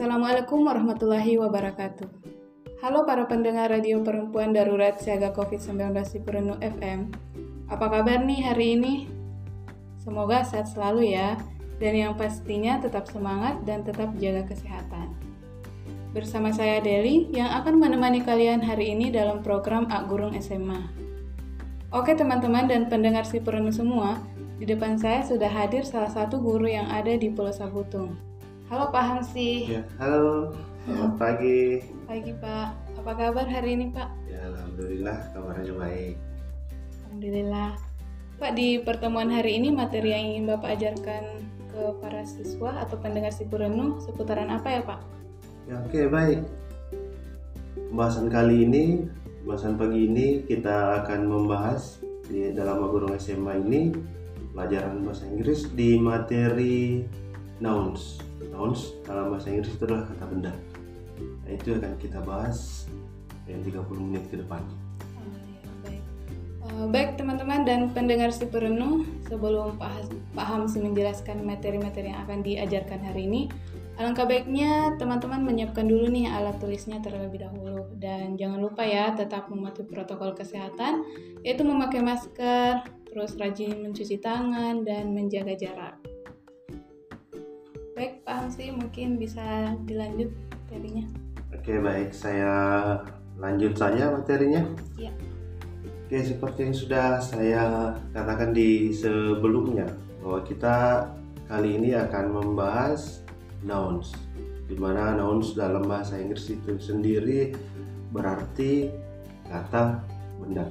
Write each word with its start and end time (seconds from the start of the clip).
Assalamualaikum 0.00 0.64
warahmatullahi 0.64 1.36
wabarakatuh. 1.36 2.08
Halo 2.80 3.04
para 3.04 3.28
pendengar 3.28 3.68
radio 3.68 4.00
perempuan 4.00 4.48
darurat 4.48 4.96
siaga 4.96 5.28
COVID-19 5.28 5.92
di 5.92 6.18
Perenu 6.24 6.56
FM. 6.56 7.12
Apa 7.68 7.92
kabar 7.92 8.24
nih 8.24 8.40
hari 8.40 8.80
ini? 8.80 9.12
Semoga 10.00 10.40
sehat 10.40 10.72
selalu 10.72 11.12
ya, 11.12 11.36
dan 11.84 11.92
yang 11.92 12.12
pastinya 12.16 12.80
tetap 12.80 13.12
semangat 13.12 13.60
dan 13.68 13.84
tetap 13.84 14.16
jaga 14.16 14.48
kesehatan. 14.48 15.12
Bersama 16.16 16.48
saya 16.48 16.80
Deli 16.80 17.28
yang 17.36 17.52
akan 17.60 17.76
menemani 17.76 18.24
kalian 18.24 18.64
hari 18.64 18.96
ini 18.96 19.12
dalam 19.12 19.44
program 19.44 19.84
Ak 19.92 20.08
Gurung 20.08 20.32
SMA. 20.40 20.80
Oke 21.92 22.16
teman-teman 22.16 22.64
dan 22.72 22.88
pendengar 22.88 23.28
si 23.28 23.36
Perenu 23.36 23.68
semua, 23.68 24.16
di 24.56 24.64
depan 24.64 24.96
saya 24.96 25.20
sudah 25.28 25.52
hadir 25.52 25.84
salah 25.84 26.08
satu 26.08 26.40
guru 26.40 26.72
yang 26.72 26.88
ada 26.88 27.12
di 27.20 27.28
Pulau 27.28 27.52
Sabutung. 27.52 28.29
Halo 28.70 28.86
Pak 28.94 29.02
Hamsi. 29.02 29.66
Ya, 29.66 29.82
halo. 29.98 30.54
Selamat 30.86 31.18
pagi. 31.18 31.82
Pagi 32.06 32.30
Pak. 32.38 32.70
Apa 33.02 33.18
kabar 33.18 33.42
hari 33.42 33.74
ini 33.74 33.90
Pak? 33.90 34.06
Ya, 34.30 34.46
alhamdulillah 34.46 35.18
kabarnya 35.34 35.74
baik. 35.74 36.14
Alhamdulillah. 37.02 37.74
Pak, 38.38 38.54
di 38.54 38.78
pertemuan 38.78 39.26
hari 39.26 39.58
ini 39.58 39.74
materi 39.74 40.14
yang 40.14 40.22
ingin 40.22 40.54
Bapak 40.54 40.78
ajarkan 40.78 41.42
ke 41.66 41.82
para 41.98 42.22
siswa 42.22 42.78
atau 42.86 42.94
pendengar 43.02 43.34
si 43.34 43.42
Purenu 43.42 43.98
seputaran 44.06 44.54
apa 44.54 44.70
ya 44.70 44.82
Pak? 44.86 45.00
Ya, 45.66 45.74
oke 45.82 46.06
baik. 46.06 46.46
Pembahasan 47.90 48.30
kali 48.30 48.70
ini, 48.70 49.02
pembahasan 49.42 49.82
pagi 49.82 50.06
ini 50.06 50.46
kita 50.46 51.02
akan 51.02 51.26
membahas 51.26 51.98
di 52.30 52.54
dalam 52.54 52.86
guru 52.86 53.18
SMA 53.18 53.66
ini 53.66 53.90
pelajaran 54.54 55.02
bahasa 55.02 55.26
Inggris 55.26 55.66
di 55.74 55.98
materi 55.98 57.02
nouns 57.58 58.29
nouns 58.60 58.92
dalam 59.08 59.32
bahasa 59.32 59.48
Inggris 59.48 59.72
itu 59.72 59.82
adalah 59.88 60.04
kata 60.04 60.24
benda 60.28 60.52
nah, 61.48 61.50
itu 61.56 61.68
akan 61.72 61.92
kita 61.96 62.20
bahas 62.20 62.84
yang 63.48 63.64
30 63.64 63.80
menit 64.04 64.24
ke 64.28 64.36
depan 64.36 64.60
baik. 65.80 66.04
Eh, 66.68 66.86
baik 66.92 67.16
teman-teman 67.16 67.64
dan 67.64 67.88
pendengar 67.96 68.28
si 68.30 68.44
perenuh, 68.44 69.08
sebelum 69.26 69.80
Pak 69.80 70.44
Hamsi 70.44 70.84
menjelaskan 70.84 71.40
materi-materi 71.40 72.12
yang 72.12 72.20
akan 72.28 72.44
diajarkan 72.44 73.00
hari 73.00 73.26
ini, 73.26 73.42
alangkah 73.96 74.28
baiknya 74.28 74.94
teman-teman 75.00 75.40
menyiapkan 75.40 75.88
dulu 75.88 76.06
nih 76.12 76.28
alat 76.28 76.60
tulisnya 76.60 77.00
terlebih 77.00 77.42
dahulu 77.42 77.88
dan 77.96 78.36
jangan 78.36 78.60
lupa 78.60 78.84
ya 78.84 79.12
tetap 79.16 79.48
mematuhi 79.48 79.88
protokol 79.88 80.36
kesehatan 80.36 81.02
yaitu 81.42 81.64
memakai 81.64 82.04
masker, 82.04 82.84
terus 83.08 83.34
rajin 83.40 83.80
mencuci 83.82 84.20
tangan 84.20 84.84
dan 84.84 85.10
menjaga 85.16 85.56
jarak. 85.56 86.19
Baik 88.00 88.24
Pak 88.24 88.32
Hamsi 88.32 88.72
mungkin 88.72 89.20
bisa 89.20 89.76
dilanjut 89.84 90.32
materinya. 90.48 91.04
oke 91.52 91.72
baik 91.84 92.16
saya 92.16 92.52
lanjut 93.36 93.76
saja 93.76 94.08
materinya 94.08 94.64
Iya. 94.96 95.12
Oke, 96.08 96.16
seperti 96.24 96.64
yang 96.64 96.72
sudah 96.72 97.20
saya 97.20 97.92
katakan 98.16 98.56
di 98.56 98.88
sebelumnya, 98.96 99.84
bahwa 100.24 100.40
kita 100.48 100.76
kali 101.44 101.76
ini 101.76 101.92
akan 101.92 102.40
membahas 102.40 103.20
nouns, 103.68 104.16
di 104.64 104.80
mana 104.80 105.20
nouns 105.20 105.52
dalam 105.52 105.84
bahasa 105.84 106.16
Inggris 106.16 106.48
itu 106.48 106.80
sendiri 106.80 107.52
berarti 108.16 108.88
kata 109.44 110.00
benda. 110.40 110.64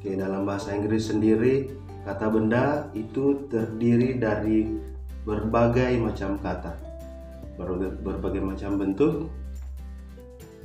Oke, 0.00 0.16
dalam 0.16 0.48
bahasa 0.48 0.72
Inggris 0.72 1.12
sendiri, 1.12 1.68
kata 2.08 2.32
benda 2.32 2.88
itu 2.96 3.44
terdiri 3.52 4.16
dari 4.16 4.88
berbagai 5.24 6.00
macam 6.00 6.40
kata, 6.40 6.72
berbagai, 7.58 8.40
macam 8.40 8.80
bentuk, 8.80 9.28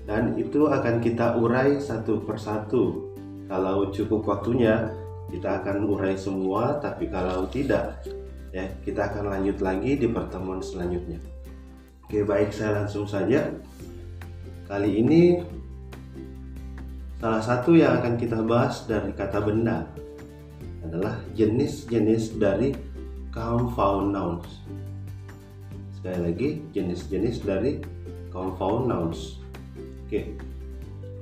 dan 0.05 0.37
itu 0.37 0.69
akan 0.69 1.01
kita 1.01 1.35
urai 1.41 1.81
satu 1.81 2.23
persatu. 2.23 3.11
Kalau 3.45 3.93
cukup 3.93 4.25
waktunya 4.25 4.89
kita 5.29 5.61
akan 5.61 5.85
urai 5.85 6.17
semua 6.17 6.77
tapi 6.81 7.09
kalau 7.09 7.45
tidak 7.49 8.01
ya 8.53 8.65
kita 8.85 9.11
akan 9.11 9.29
lanjut 9.33 9.57
lagi 9.61 9.97
di 9.97 10.07
pertemuan 10.09 10.61
selanjutnya. 10.61 11.21
Oke 12.05 12.21
baik 12.21 12.53
saya 12.53 12.85
langsung 12.85 13.05
saja. 13.09 13.49
Kali 14.65 14.97
ini 14.97 15.41
salah 17.21 17.41
satu 17.41 17.73
yang 17.77 18.01
akan 18.01 18.17
kita 18.17 18.41
bahas 18.45 18.85
dari 18.85 19.13
kata 19.13 19.41
benda 19.41 19.89
adalah 20.85 21.17
jenis-jenis 21.33 22.37
dari 22.37 22.73
compound 23.35 24.15
nouns 24.15 24.47
sekali 25.99 26.19
lagi 26.31 26.47
jenis-jenis 26.71 27.43
dari 27.43 27.83
compound 28.31 28.87
nouns 28.87 29.43
oke 30.07 30.21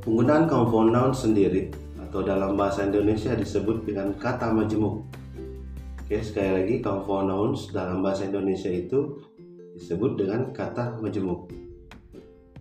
penggunaan 0.06 0.46
compound 0.46 0.94
nouns 0.94 1.26
sendiri 1.26 1.74
atau 2.14 2.22
dalam 2.22 2.54
bahasa 2.54 2.86
Indonesia 2.86 3.34
disebut 3.34 3.90
dengan 3.90 4.14
kata 4.14 4.54
majemuk. 4.54 5.02
Oke, 6.06 6.22
sekali 6.22 6.62
lagi 6.62 6.76
compound 6.78 7.26
nouns 7.26 7.74
dalam 7.74 8.06
bahasa 8.06 8.30
Indonesia 8.30 8.70
itu 8.70 9.18
disebut 9.74 10.22
dengan 10.22 10.54
kata 10.54 11.02
majemuk. 11.02 11.50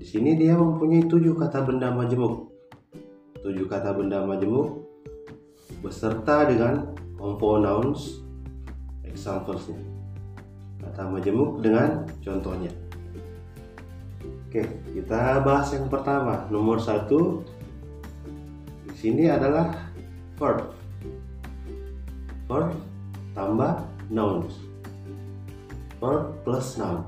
Di 0.00 0.08
sini 0.08 0.40
dia 0.40 0.56
mempunyai 0.56 1.04
tujuh 1.04 1.36
kata 1.36 1.68
benda 1.68 1.92
majemuk. 1.92 2.48
Tujuh 3.44 3.68
kata 3.68 3.92
benda 3.92 4.24
majemuk 4.24 4.88
beserta 5.84 6.48
dengan 6.48 6.96
compound 7.20 7.68
nouns 7.68 8.24
examples-nya. 9.12 9.78
Kata 10.82 11.06
majemuk 11.06 11.62
dengan 11.62 12.08
contohnya. 12.24 12.72
Oke, 14.48 14.66
kita 14.92 15.40
bahas 15.40 15.72
yang 15.72 15.86
pertama. 15.88 16.44
Nomor 16.52 16.82
satu, 16.82 17.40
sini 18.98 19.30
adalah 19.30 19.72
verb. 20.36 20.74
Verb 22.50 22.76
tambah 23.32 23.84
nouns. 24.12 24.52
Verb 26.02 26.36
plus 26.44 26.76
noun. 26.76 27.06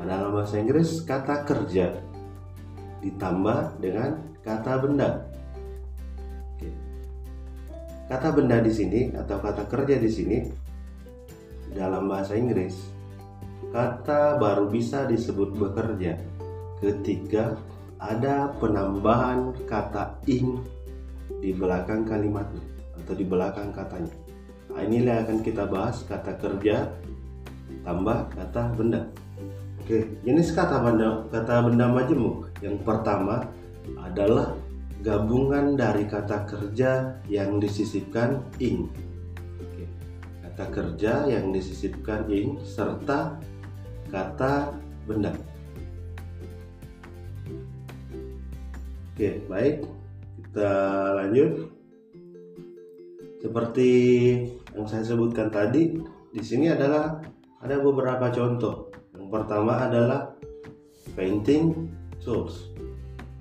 Dalam 0.00 0.32
bahasa 0.32 0.56
Inggris 0.56 1.04
kata 1.04 1.44
kerja 1.44 1.92
ditambah 3.04 3.78
dengan 3.84 4.16
kata 4.40 4.80
benda. 4.80 5.28
Kata 8.08 8.28
benda 8.32 8.58
di 8.58 8.72
sini 8.72 9.12
atau 9.12 9.38
kata 9.38 9.68
kerja 9.68 10.00
di 10.00 10.10
sini 10.10 10.36
dalam 11.74 12.10
bahasa 12.10 12.34
Inggris 12.34 13.00
kata 13.70 14.40
baru 14.40 14.66
bisa 14.66 15.06
disebut 15.06 15.54
bekerja 15.54 16.18
ketika 16.82 17.54
ada 18.00 18.50
penambahan 18.58 19.52
kata 19.68 20.18
ing 20.26 20.58
di 21.38 21.52
belakang 21.54 22.08
kalimatnya 22.08 22.64
atau 22.96 23.14
di 23.14 23.24
belakang 23.24 23.70
katanya. 23.70 24.12
Nah, 24.72 24.82
inilah 24.82 25.12
yang 25.20 25.24
akan 25.28 25.38
kita 25.44 25.64
bahas 25.68 26.02
kata 26.08 26.40
kerja 26.40 26.88
tambah 27.84 28.18
kata 28.32 28.62
benda. 28.74 29.06
Oke, 29.84 30.08
jenis 30.24 30.56
kata 30.56 30.80
benda 30.80 31.28
kata 31.28 31.54
benda 31.68 31.86
majemuk 31.92 32.50
yang 32.64 32.80
pertama 32.80 33.46
adalah 34.00 34.56
gabungan 35.00 35.76
dari 35.76 36.04
kata 36.08 36.48
kerja 36.48 37.20
yang 37.28 37.60
disisipkan 37.60 38.40
ing. 38.60 38.88
Kata 40.60 40.76
kerja 40.76 41.24
yang 41.24 41.56
disisipkan 41.56 42.28
ing 42.28 42.60
serta 42.60 43.40
kata 44.12 44.76
benda. 45.08 45.32
Oke, 49.16 49.40
baik. 49.48 49.88
Kita 50.36 50.72
lanjut. 51.16 51.64
Seperti 53.40 53.90
yang 54.76 54.84
saya 54.84 55.00
sebutkan 55.00 55.48
tadi 55.48 55.96
di 56.28 56.42
sini 56.44 56.68
adalah 56.68 57.24
ada 57.64 57.80
beberapa 57.80 58.28
contoh. 58.28 58.92
Yang 59.16 59.32
pertama 59.32 59.88
adalah 59.88 60.36
painting 61.16 61.88
tools. 62.20 62.68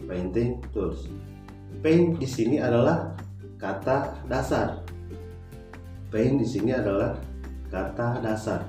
Painting 0.07 0.63
tools. 0.71 1.11
Paint 1.83 2.15
di 2.15 2.27
sini 2.31 2.63
adalah 2.63 3.11
kata 3.59 4.23
dasar 4.23 4.87
paint 6.09 6.41
di 6.41 6.47
sini 6.49 6.73
adalah 6.73 7.13
kata 7.69 8.21
dasar. 8.25 8.65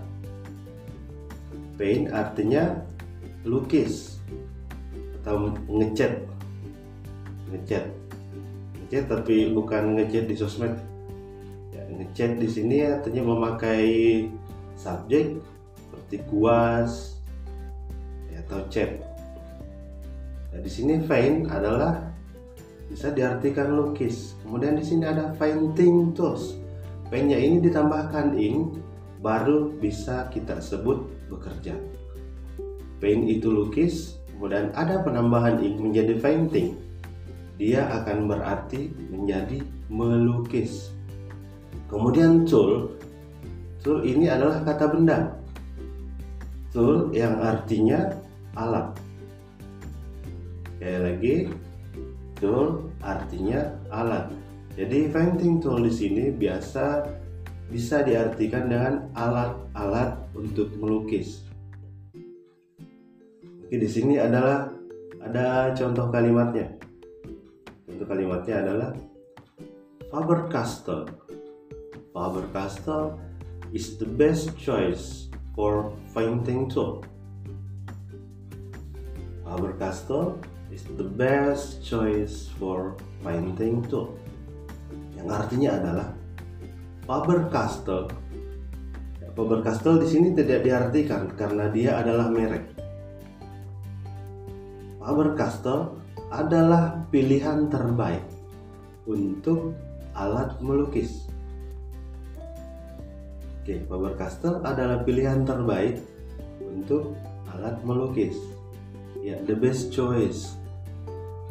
Paint 1.80 2.12
artinya 2.12 2.76
lukis 3.48 4.20
atau 5.20 5.48
ngecat 5.68 6.20
ngecat 7.48 7.84
ngechat 8.84 9.04
tapi 9.08 9.56
bukan 9.56 9.96
ngechat 9.96 10.28
di 10.28 10.36
sosmed. 10.36 10.76
Ya, 11.72 11.82
ngechat 11.88 12.36
di 12.36 12.48
sini 12.48 12.84
artinya 12.84 13.24
memakai 13.24 13.88
subjek 14.76 15.40
seperti 15.72 16.16
kuas 16.28 17.16
ya, 18.28 18.44
atau 18.44 18.60
chat. 18.68 19.00
Nah, 20.52 20.60
di 20.60 20.68
sini 20.68 21.00
paint 21.08 21.48
adalah 21.48 22.04
bisa 22.92 23.08
diartikan 23.08 23.72
lukis. 23.72 24.36
Kemudian 24.44 24.76
di 24.76 24.84
sini 24.84 25.08
ada 25.08 25.32
painting 25.40 26.12
tools 26.12 26.59
paintnya 27.10 27.36
ini 27.36 27.60
ditambahkan 27.60 28.38
ink 28.38 28.78
baru 29.20 29.74
bisa 29.76 30.30
kita 30.32 30.62
sebut 30.62 31.04
bekerja 31.28 31.76
paint 33.00 33.24
itu 33.26 33.48
lukis, 33.48 34.20
kemudian 34.36 34.70
ada 34.76 35.00
penambahan 35.00 35.58
ink 35.58 35.80
menjadi 35.80 36.14
painting, 36.20 36.76
dia 37.56 37.88
akan 37.88 38.28
berarti 38.28 38.92
menjadi 39.08 39.64
melukis. 39.88 40.92
Kemudian 41.88 42.46
tool, 42.46 42.94
tool 43.82 44.04
ini 44.06 44.30
adalah 44.30 44.62
kata 44.62 44.84
benda. 44.86 45.18
Tool 46.70 47.10
yang 47.10 47.42
artinya 47.42 48.14
alat. 48.54 48.94
Sekali 50.78 50.98
lagi, 51.02 51.34
tool 52.38 52.86
artinya 53.02 53.74
alat. 53.90 54.30
Jadi 54.78 55.10
painting 55.10 55.58
tool 55.58 55.82
di 55.82 55.92
sini 55.92 56.30
biasa 56.30 57.02
bisa 57.70 58.02
diartikan 58.02 58.66
dengan 58.70 59.10
alat-alat 59.14 60.30
untuk 60.34 60.74
melukis. 60.78 61.46
Oke, 63.66 63.78
di 63.78 63.86
sini 63.86 64.18
adalah 64.18 64.70
ada 65.22 65.70
contoh 65.74 66.10
kalimatnya. 66.10 66.74
Contoh 67.86 68.06
kalimatnya 68.06 68.56
adalah 68.66 68.90
Faber-Castell. 70.10 71.06
Faber-Castell 72.10 73.14
is 73.70 73.94
the 74.02 74.06
best 74.06 74.58
choice 74.58 75.30
for 75.54 75.94
painting 76.14 76.66
tool. 76.66 77.06
Faber-Castell 79.46 80.42
is 80.74 80.82
the 80.98 81.06
best 81.06 81.82
choice 81.82 82.50
for 82.58 82.98
painting 83.22 83.82
tool. 83.86 84.19
Yang 85.20 85.30
artinya 85.36 85.70
adalah 85.76 86.08
Faber-Castell. 87.04 88.02
Ya, 89.20 89.28
Faber-Castell 89.36 89.96
di 90.00 90.08
sini 90.08 90.28
tidak 90.32 90.64
diartikan 90.64 91.28
karena 91.36 91.68
dia 91.68 92.00
adalah 92.00 92.32
merek. 92.32 92.64
Faber-Castell 95.00 96.00
adalah 96.30 97.04
pilihan 97.12 97.68
terbaik 97.68 98.24
untuk 99.04 99.76
alat 100.16 100.56
melukis. 100.62 101.28
Oke, 103.60 103.84
Faber-Castell 103.84 104.64
adalah 104.64 105.04
pilihan 105.04 105.44
terbaik 105.44 106.00
untuk 106.62 107.12
alat 107.50 107.76
melukis. 107.84 108.38
Ya, 109.20 109.36
the 109.44 109.52
best 109.52 109.92
choice. 109.92 110.56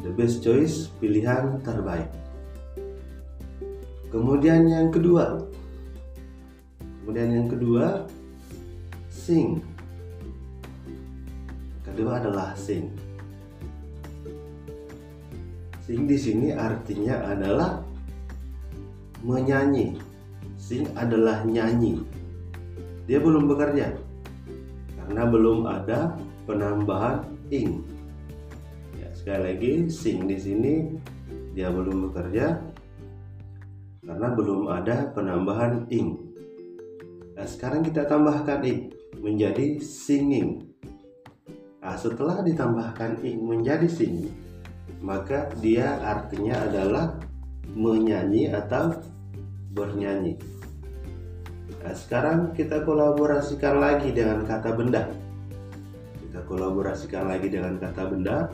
The 0.02 0.10
best 0.10 0.42
choice 0.42 0.90
pilihan 0.98 1.62
terbaik. 1.62 2.08
Kemudian 4.10 4.66
yang 4.66 4.90
kedua. 4.90 5.38
Kemudian 7.02 7.30
yang 7.30 7.46
kedua 7.46 8.10
sing. 9.06 9.62
Kedua 11.86 12.18
adalah 12.18 12.58
sing. 12.58 12.90
Sing 15.86 16.10
di 16.10 16.18
sini 16.18 16.50
artinya 16.50 17.22
adalah 17.30 17.82
menyanyi. 19.22 19.94
Sing 20.58 20.90
adalah 20.98 21.46
nyanyi. 21.46 22.02
Dia 23.06 23.18
belum 23.22 23.46
bekerja 23.50 23.94
karena 24.98 25.22
belum 25.26 25.66
ada 25.66 26.14
penambahan 26.46 27.26
ing. 27.50 27.82
Ya, 28.94 29.10
sekali 29.14 29.42
lagi 29.50 29.72
sing 29.90 30.30
di 30.30 30.38
sini 30.38 30.74
dia 31.50 31.70
belum 31.74 32.10
bekerja 32.10 32.69
karena 34.10 34.26
belum 34.34 34.66
ada 34.66 35.06
penambahan 35.14 35.86
ing. 35.86 36.18
Nah, 37.38 37.46
sekarang 37.46 37.86
kita 37.86 38.10
tambahkan 38.10 38.58
ing 38.66 38.90
menjadi 39.22 39.78
singing. 39.78 40.66
Nah, 41.78 41.94
setelah 41.94 42.42
ditambahkan 42.42 43.22
ing 43.22 43.38
menjadi 43.38 43.86
singing, 43.86 44.34
maka 44.98 45.46
dia 45.62 45.94
artinya 46.02 46.58
adalah 46.58 47.22
menyanyi 47.70 48.50
atau 48.50 48.98
bernyanyi. 49.78 50.34
Nah, 51.78 51.94
sekarang 51.94 52.50
kita 52.50 52.82
kolaborasikan 52.82 53.78
lagi 53.78 54.10
dengan 54.10 54.42
kata 54.42 54.74
benda. 54.74 55.06
Kita 56.18 56.42
kolaborasikan 56.50 57.30
lagi 57.30 57.46
dengan 57.46 57.78
kata 57.78 58.10
benda 58.10 58.50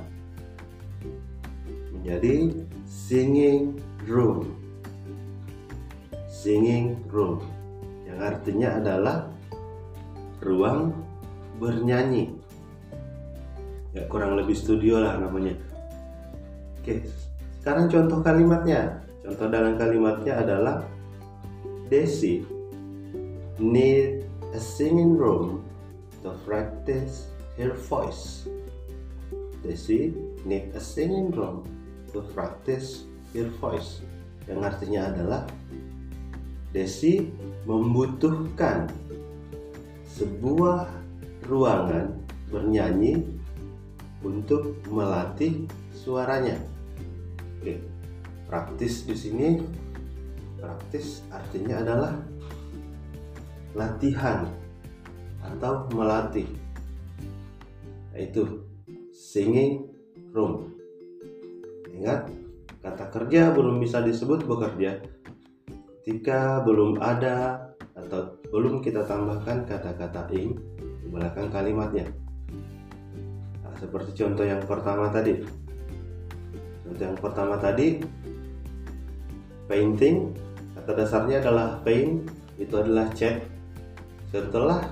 menjadi 1.96 2.52
singing 2.84 3.80
room. 4.04 4.55
Singing 6.46 7.02
room 7.10 7.42
yang 8.06 8.22
artinya 8.22 8.78
adalah 8.78 9.26
ruang 10.38 10.94
bernyanyi. 11.58 12.38
Ya 13.90 14.06
kurang 14.06 14.38
lebih 14.38 14.54
studio 14.54 15.02
lah 15.02 15.18
namanya. 15.18 15.58
Oke, 16.78 17.02
sekarang 17.58 17.90
contoh 17.90 18.22
kalimatnya. 18.22 19.02
Contoh 19.26 19.50
dalam 19.50 19.74
kalimatnya 19.74 20.38
adalah 20.38 20.86
Desi 21.90 22.46
need 23.58 24.22
a 24.54 24.60
singing 24.62 25.18
room 25.18 25.66
to 26.22 26.30
practice 26.46 27.26
her 27.58 27.74
voice. 27.90 28.46
Desi 29.66 30.14
need 30.46 30.70
a 30.78 30.82
singing 30.82 31.34
room 31.34 31.66
to 32.14 32.22
practice 32.38 33.02
her 33.34 33.50
voice. 33.58 33.98
Yang 34.46 34.60
artinya 34.62 35.10
adalah 35.10 35.42
Desi 36.74 37.30
membutuhkan 37.66 38.90
sebuah 40.16 40.88
ruangan 41.46 42.16
bernyanyi 42.48 43.26
untuk 44.24 44.78
melatih 44.90 45.66
suaranya. 45.92 46.58
Oke, 47.60 47.82
praktis 48.46 49.06
di 49.06 49.16
sini. 49.16 49.48
Praktis 50.56 51.22
artinya 51.30 51.84
adalah 51.84 52.12
latihan 53.76 54.48
atau 55.44 55.86
melatih. 55.92 56.48
Yaitu 58.16 58.64
singing 59.12 59.84
room. 60.32 60.72
Ingat 61.92 62.32
kata 62.80 63.04
kerja 63.12 63.52
belum 63.52 63.80
bisa 63.82 64.00
disebut 64.00 64.48
bekerja 64.48 65.04
ketika 66.06 66.62
belum 66.62 67.02
ada 67.02 67.66
atau 67.98 68.38
belum 68.54 68.78
kita 68.78 69.02
tambahkan 69.10 69.66
kata-kata 69.66 70.30
ing 70.38 70.54
di 71.02 71.10
belakang 71.10 71.50
kalimatnya. 71.50 72.06
Nah, 73.66 73.74
seperti 73.74 74.14
contoh 74.14 74.46
yang 74.46 74.62
pertama 74.62 75.10
tadi. 75.10 75.42
Contoh 76.86 77.04
yang 77.10 77.18
pertama 77.18 77.58
tadi 77.58 77.98
painting 79.66 80.30
kata 80.78 80.94
dasarnya 80.94 81.42
adalah 81.42 81.82
paint 81.82 82.22
itu 82.54 82.74
adalah 82.78 83.10
cat. 83.10 83.42
Setelah 84.30 84.86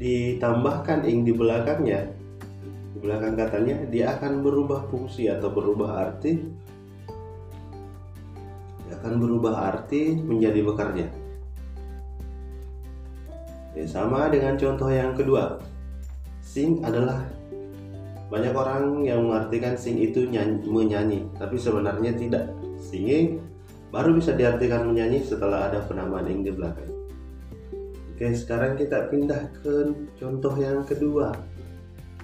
ditambahkan 0.00 1.04
ing 1.04 1.28
di 1.28 1.36
belakangnya 1.36 2.00
di 2.96 2.98
belakang 3.04 3.36
katanya 3.36 3.76
dia 3.92 4.16
akan 4.16 4.40
berubah 4.40 4.88
fungsi 4.88 5.28
atau 5.28 5.52
berubah 5.52 6.00
arti 6.00 6.64
akan 9.00 9.12
berubah 9.18 9.54
arti 9.74 10.14
menjadi 10.16 10.60
bekerja 10.62 11.06
ya, 13.74 13.84
sama 13.90 14.30
dengan 14.30 14.54
contoh 14.54 14.88
yang 14.88 15.12
kedua 15.12 15.58
sing 16.40 16.80
adalah 16.86 17.26
banyak 18.32 18.54
orang 18.56 19.04
yang 19.04 19.28
mengartikan 19.28 19.76
sing 19.76 20.00
itu 20.00 20.26
nyanyi, 20.26 20.64
menyanyi 20.66 21.20
tapi 21.38 21.54
sebenarnya 21.60 22.16
tidak 22.16 22.50
singing 22.80 23.38
baru 23.94 24.18
bisa 24.18 24.34
diartikan 24.34 24.90
menyanyi 24.90 25.22
setelah 25.22 25.70
ada 25.70 25.86
penambahan 25.86 26.26
ing 26.26 26.42
di 26.42 26.50
belakang. 26.50 26.90
Oke, 28.14 28.30
sekarang 28.34 28.74
kita 28.74 29.06
pindah 29.06 29.54
ke 29.62 29.90
contoh 30.18 30.54
yang 30.58 30.82
kedua 30.82 31.30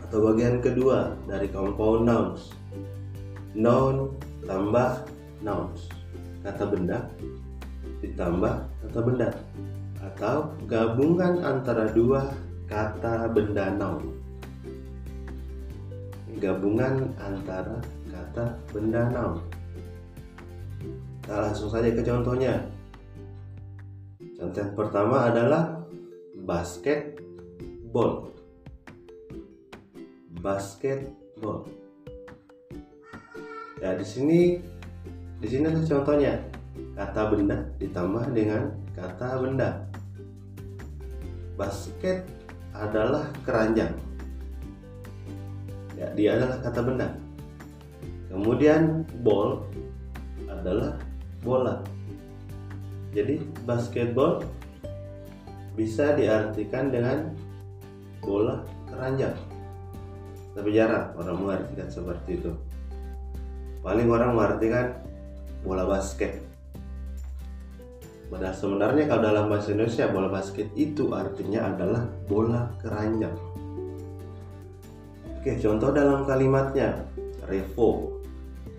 atau 0.07 0.19
bagian 0.27 0.59
kedua 0.59 1.15
dari 1.31 1.47
compound 1.47 2.03
nouns. 2.07 2.51
Noun 3.55 4.15
tambah 4.47 5.07
nouns. 5.43 6.00
Kata 6.41 6.65
benda 6.69 6.99
ditambah 8.01 8.55
kata 8.81 8.99
benda 9.05 9.29
atau 10.01 10.57
gabungan 10.65 11.45
antara 11.45 11.93
dua 11.93 12.33
kata 12.65 13.29
benda 13.29 13.77
noun. 13.77 14.17
Gabungan 16.41 17.13
antara 17.21 17.77
kata 18.09 18.57
benda 18.73 19.13
noun. 19.13 19.45
Kita 21.21 21.37
langsung 21.37 21.69
saja 21.69 21.93
ke 21.93 22.01
contohnya. 22.01 22.65
Contoh 24.41 24.67
pertama 24.73 25.29
adalah 25.29 25.85
basketball. 26.49 28.33
Basketball. 30.41 31.69
Ya 33.85 33.93
di 33.93 34.07
sini 34.09 34.41
di 35.41 35.47
sini 35.49 35.65
ada 35.73 35.81
contohnya. 35.81 36.35
Kata 36.95 37.33
benda 37.33 37.57
ditambah 37.81 38.25
dengan 38.37 38.77
kata 38.93 39.41
benda. 39.41 39.89
Basket 41.57 42.29
adalah 42.77 43.29
keranjang. 43.45 43.93
ya 45.97 46.09
dia 46.17 46.37
adalah 46.37 46.61
kata 46.61 46.81
benda. 46.85 47.09
Kemudian 48.29 49.05
ball 49.25 49.65
adalah 50.49 50.97
bola. 51.41 51.81
Jadi 53.17 53.41
basketball 53.65 54.45
bisa 55.77 56.17
diartikan 56.17 56.93
dengan 56.93 57.33
bola 58.21 58.61
keranjang. 58.93 59.37
Tapi 60.53 60.69
jarang 60.77 61.17
orang 61.17 61.37
mengartikan 61.37 61.89
seperti 61.89 62.45
itu. 62.45 62.53
Paling 63.81 64.09
orang 64.13 64.37
mengartikan 64.37 65.10
bola 65.63 65.85
basket 65.85 66.51
Padahal 68.31 68.55
sebenarnya 68.55 69.05
kalau 69.11 69.23
dalam 69.27 69.45
bahasa 69.51 69.75
Indonesia 69.75 70.07
bola 70.07 70.31
basket 70.31 70.71
itu 70.79 71.11
artinya 71.11 71.67
adalah 71.67 72.07
bola 72.31 72.71
keranjang. 72.79 73.35
Oke, 75.35 75.59
contoh 75.59 75.91
dalam 75.91 76.23
kalimatnya 76.31 77.11
Revo. 77.51 78.23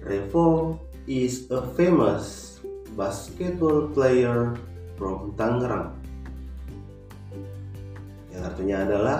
Revo 0.07 0.79
is 1.03 1.51
a 1.51 1.59
famous 1.75 2.57
basketball 2.95 3.91
player 3.91 4.55
from 4.95 5.35
Tangerang. 5.35 5.99
Yang 8.31 8.43
artinya 8.55 8.77
adalah 8.87 9.19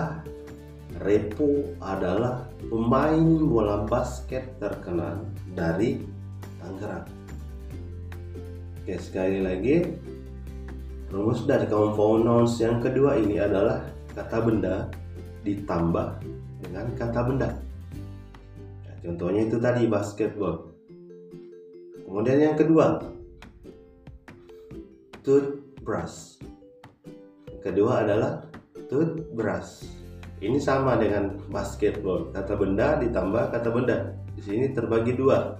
Revo 0.96 1.76
adalah 1.84 2.48
pemain 2.72 3.26
bola 3.44 3.84
basket 3.84 4.56
terkenal 4.56 5.28
dari 5.52 6.00
Tangerang. 6.56 7.21
Oke, 8.82 8.98
sekali 8.98 9.38
lagi 9.38 9.94
Rumus 11.06 11.46
dari 11.46 11.70
compound 11.70 12.26
nouns 12.26 12.58
yang 12.58 12.82
kedua 12.82 13.14
ini 13.14 13.38
adalah 13.38 13.78
kata 14.10 14.42
benda 14.42 14.90
ditambah 15.46 16.18
dengan 16.66 16.90
kata 16.98 17.20
benda. 17.22 17.48
Nah, 18.82 18.96
contohnya 19.06 19.46
itu 19.46 19.62
tadi 19.62 19.86
basketball. 19.86 20.72
Kemudian 22.02 22.42
yang 22.42 22.56
kedua, 22.58 23.06
toothbrush. 25.22 26.42
Yang 27.54 27.60
kedua 27.62 28.02
adalah 28.02 28.42
toothbrush. 28.90 29.86
Ini 30.42 30.58
sama 30.58 30.98
dengan 30.98 31.38
basketball. 31.54 32.34
Kata 32.34 32.58
benda 32.58 32.98
ditambah 32.98 33.52
kata 33.54 33.68
benda. 33.70 34.10
Di 34.34 34.42
sini 34.42 34.74
terbagi 34.74 35.14
dua. 35.14 35.54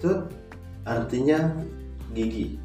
Tooth 0.00 0.43
artinya 0.84 1.52
gigi 2.12 2.60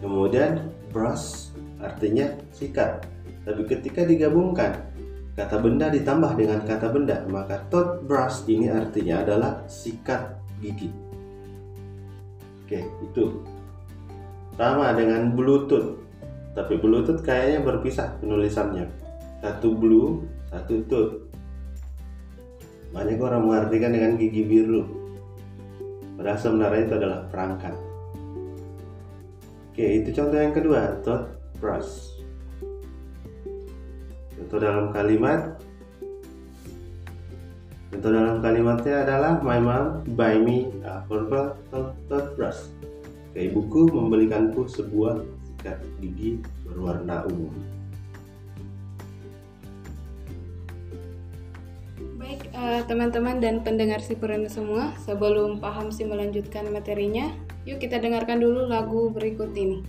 Kemudian 0.00 0.72
brush 0.94 1.52
artinya 1.80 2.32
sikat. 2.56 3.04
Tapi 3.44 3.62
ketika 3.68 4.04
digabungkan 4.08 4.88
kata 5.36 5.56
benda 5.60 5.92
ditambah 5.92 6.32
dengan 6.36 6.64
kata 6.64 6.88
benda, 6.92 7.24
maka 7.28 7.60
toothbrush 7.68 8.48
ini 8.48 8.72
artinya 8.72 9.24
adalah 9.24 9.52
sikat 9.68 10.40
gigi. 10.64 10.88
Oke, 12.64 12.80
itu. 12.80 13.24
Sama 14.56 14.92
dengan 14.96 15.36
bluetooth. 15.36 16.00
Tapi 16.56 16.80
bluetooth 16.80 17.20
kayaknya 17.24 17.64
berpisah 17.64 18.20
penulisannya. 18.20 18.88
Satu 19.40 19.72
blue, 19.72 20.24
satu 20.52 20.84
tooth. 20.88 21.12
Banyak 22.90 23.22
orang 23.22 23.46
mengartikan 23.46 23.94
dengan 23.94 24.16
gigi 24.18 24.42
biru. 24.44 24.99
Padahal 26.20 26.36
sebenarnya 26.36 26.80
itu 26.84 26.94
adalah 27.00 27.20
perangkat. 27.32 27.74
Oke, 29.72 30.04
itu 30.04 30.12
contoh 30.12 30.36
yang 30.36 30.52
kedua, 30.52 31.00
toothbrush. 31.00 32.20
Contoh 34.36 34.58
dalam 34.60 34.92
kalimat 34.92 35.56
Contoh 37.88 38.12
dalam 38.12 38.44
kalimatnya 38.44 39.02
adalah 39.08 39.40
My 39.40 39.64
mom 39.64 40.04
buy 40.12 40.36
me 40.36 40.68
a 40.84 41.00
purple 41.08 41.56
toothbrush. 42.04 42.68
Oke, 43.32 43.40
ibuku 43.48 43.88
membelikanku 43.88 44.68
sebuah 44.68 45.24
sikat 45.24 45.80
gigi 46.04 46.44
berwarna 46.68 47.24
ungu. 47.32 47.69
Uh, 52.50 52.82
teman-teman 52.90 53.38
dan 53.38 53.62
pendengar 53.62 54.02
si 54.02 54.18
semua, 54.50 54.90
sebelum 55.06 55.62
paham 55.62 55.94
si 55.94 56.02
melanjutkan 56.02 56.66
materinya, 56.66 57.30
Yuk 57.68 57.76
kita 57.76 58.00
dengarkan 58.00 58.40
dulu 58.40 58.64
lagu 58.64 59.12
berikut 59.12 59.52
ini. 59.52 59.84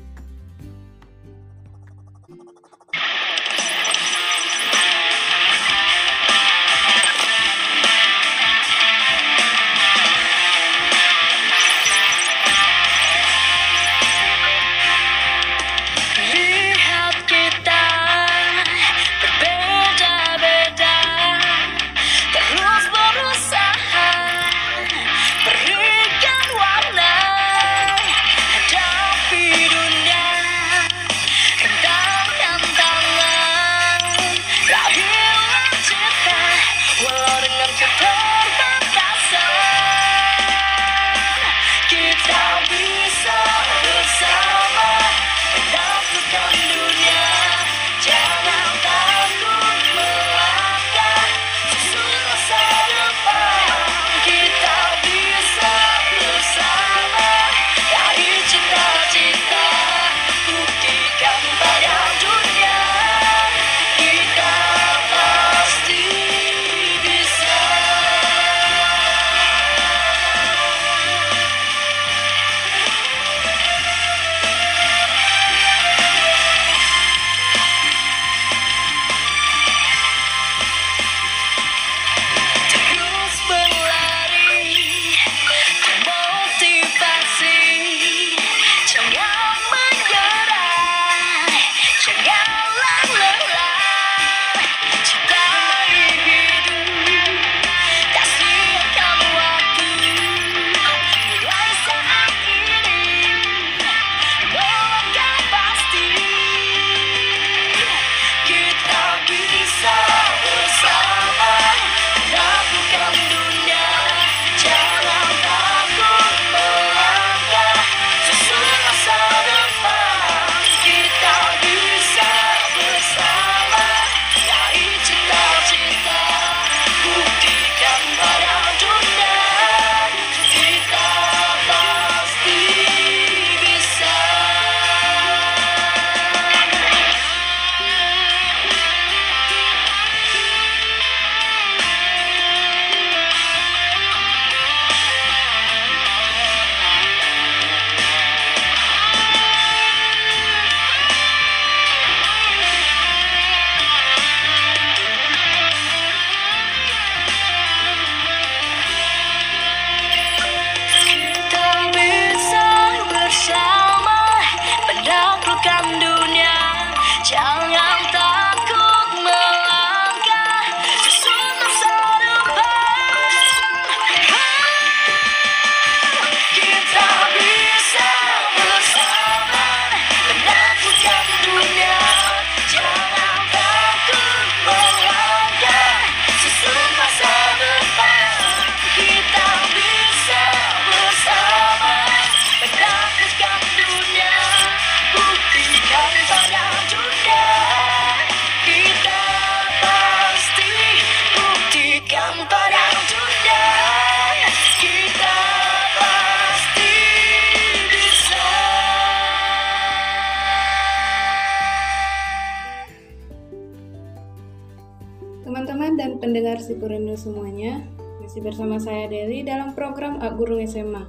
Pendengar 216.31 216.63
si 216.63 216.79
Purendo 216.79 217.11
semuanya, 217.19 217.83
masih 218.23 218.39
bersama 218.39 218.79
saya 218.79 219.11
Deli 219.11 219.43
dalam 219.43 219.75
program 219.75 220.15
Ak 220.23 220.39
Guru 220.39 220.63
SMA. 220.63 221.03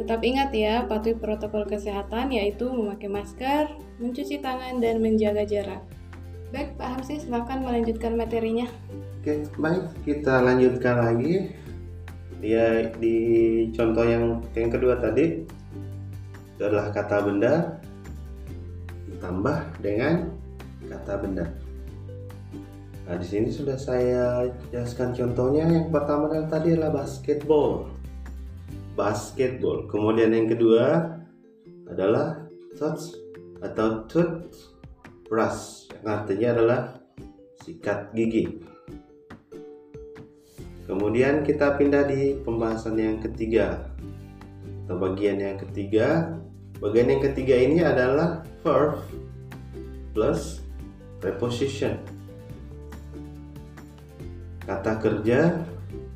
Tetap 0.00 0.24
ingat 0.24 0.48
ya, 0.48 0.88
patuhi 0.88 1.12
protokol 1.12 1.68
kesehatan 1.68 2.32
yaitu 2.32 2.72
memakai 2.72 3.12
masker, 3.12 3.76
mencuci 4.00 4.40
tangan, 4.40 4.80
dan 4.80 5.04
menjaga 5.04 5.44
jarak. 5.44 5.84
Baik, 6.56 6.72
Pak 6.80 6.88
Hamsi, 6.96 7.20
silakan 7.20 7.68
melanjutkan 7.68 8.16
materinya. 8.16 8.64
Oke, 9.20 9.44
baik. 9.60 9.92
Kita 10.08 10.40
lanjutkan 10.40 11.04
lagi. 11.04 11.52
Ya, 12.40 12.96
di 12.96 13.16
contoh 13.76 14.08
yang 14.08 14.40
yang 14.56 14.72
kedua 14.72 15.04
tadi 15.04 15.44
itu 16.56 16.62
adalah 16.64 16.88
kata 16.96 17.28
benda 17.28 17.76
ditambah 19.04 19.84
dengan 19.84 20.32
kata 20.88 21.12
benda. 21.20 21.44
Nah, 23.04 23.20
di 23.20 23.26
sini 23.28 23.52
sudah 23.52 23.76
saya 23.76 24.48
jelaskan 24.72 25.12
contohnya. 25.12 25.68
Yang 25.68 25.92
pertama 25.92 26.32
yang 26.32 26.48
tadi 26.48 26.72
adalah 26.72 27.04
basketball. 27.04 27.92
Basketball. 28.96 29.84
Kemudian 29.92 30.32
yang 30.32 30.48
kedua 30.48 31.12
adalah 31.84 32.48
touch 32.80 33.12
atau 33.60 34.08
toothbrush 34.08 35.92
yang 35.92 36.06
artinya 36.08 36.48
adalah 36.56 36.80
sikat 37.60 38.08
gigi. 38.16 38.64
Kemudian 40.88 41.44
kita 41.44 41.76
pindah 41.76 42.08
di 42.08 42.40
pembahasan 42.40 42.96
yang 42.96 43.20
ketiga 43.20 43.88
atau 44.84 44.96
bagian 44.96 45.40
yang 45.40 45.56
ketiga. 45.60 46.40
Bagian 46.80 47.08
yang 47.08 47.22
ketiga 47.24 47.56
ini 47.56 47.80
adalah 47.84 48.44
verb 48.64 49.00
plus 50.12 50.60
preposition 51.20 52.13
kata 54.64 54.96
kerja 55.00 55.60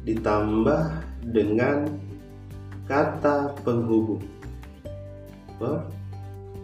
ditambah 0.09 0.83
dengan 1.29 1.85
kata 2.89 3.53
penghubung. 3.61 4.25
Verb 5.61 5.85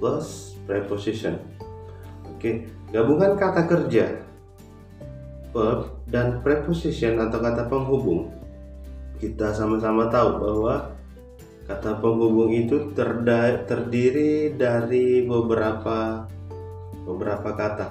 plus 0.01 0.57
preposition. 0.65 1.37
Oke 2.29 2.69
gabungan 2.95 3.37
kata 3.37 3.67
kerja 3.69 4.25
verb 5.55 5.95
dan 6.11 6.43
preposition 6.43 7.21
atau 7.21 7.39
kata 7.39 7.71
penghubung. 7.71 8.33
Kita 9.21 9.55
sama-sama 9.55 10.11
tahu 10.11 10.43
bahwa 10.43 10.75
kata 11.65 11.97
penghubung 12.03 12.53
itu 12.53 12.93
terdiri 12.97 14.53
dari 14.59 15.25
beberapa 15.25 16.27
beberapa 17.05 17.51
kata. 17.55 17.89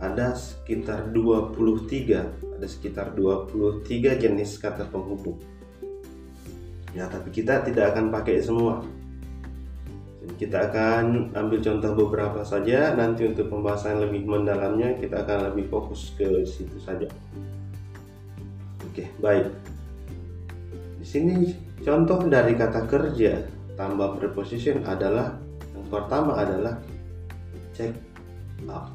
Ada 0.00 0.36
sekitar 0.36 1.12
23 1.12 2.45
ada 2.56 2.64
sekitar 2.66 3.12
23 3.12 3.84
jenis 4.16 4.56
kata 4.56 4.88
penghubung. 4.88 5.36
Ya, 6.96 7.04
tapi 7.12 7.28
kita 7.28 7.60
tidak 7.60 7.92
akan 7.92 8.08
pakai 8.08 8.40
semua. 8.40 8.80
Kita 10.40 10.72
akan 10.72 11.36
ambil 11.36 11.60
contoh 11.60 11.92
beberapa 11.92 12.40
saja. 12.42 12.96
Nanti 12.96 13.28
untuk 13.28 13.52
pembahasan 13.52 14.00
lebih 14.00 14.24
mendalamnya 14.24 14.96
kita 14.96 15.22
akan 15.22 15.52
lebih 15.52 15.68
fokus 15.68 16.16
ke 16.16 16.42
situ 16.48 16.80
saja. 16.80 17.06
Oke, 18.88 19.12
baik. 19.20 19.52
Di 20.98 21.06
sini 21.06 21.52
contoh 21.84 22.24
dari 22.26 22.56
kata 22.56 22.88
kerja 22.88 23.44
tambah 23.76 24.16
preposition 24.16 24.82
adalah 24.88 25.36
yang 25.76 25.86
pertama 25.92 26.40
adalah 26.40 26.80
check 27.76 27.92
up. 28.66 28.88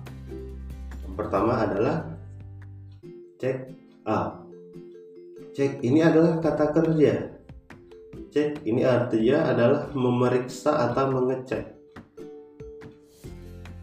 Yang 1.06 1.14
pertama 1.16 1.54
adalah 1.64 2.11
check 3.42 3.74
up. 4.06 4.46
Cek 5.58 5.82
ini 5.82 6.06
adalah 6.06 6.38
kata 6.38 6.78
kerja. 6.78 7.34
Cek 8.30 8.62
ini 8.70 8.86
artinya 8.86 9.50
adalah 9.50 9.90
memeriksa 9.98 10.86
atau 10.86 11.10
mengecek. 11.10 11.74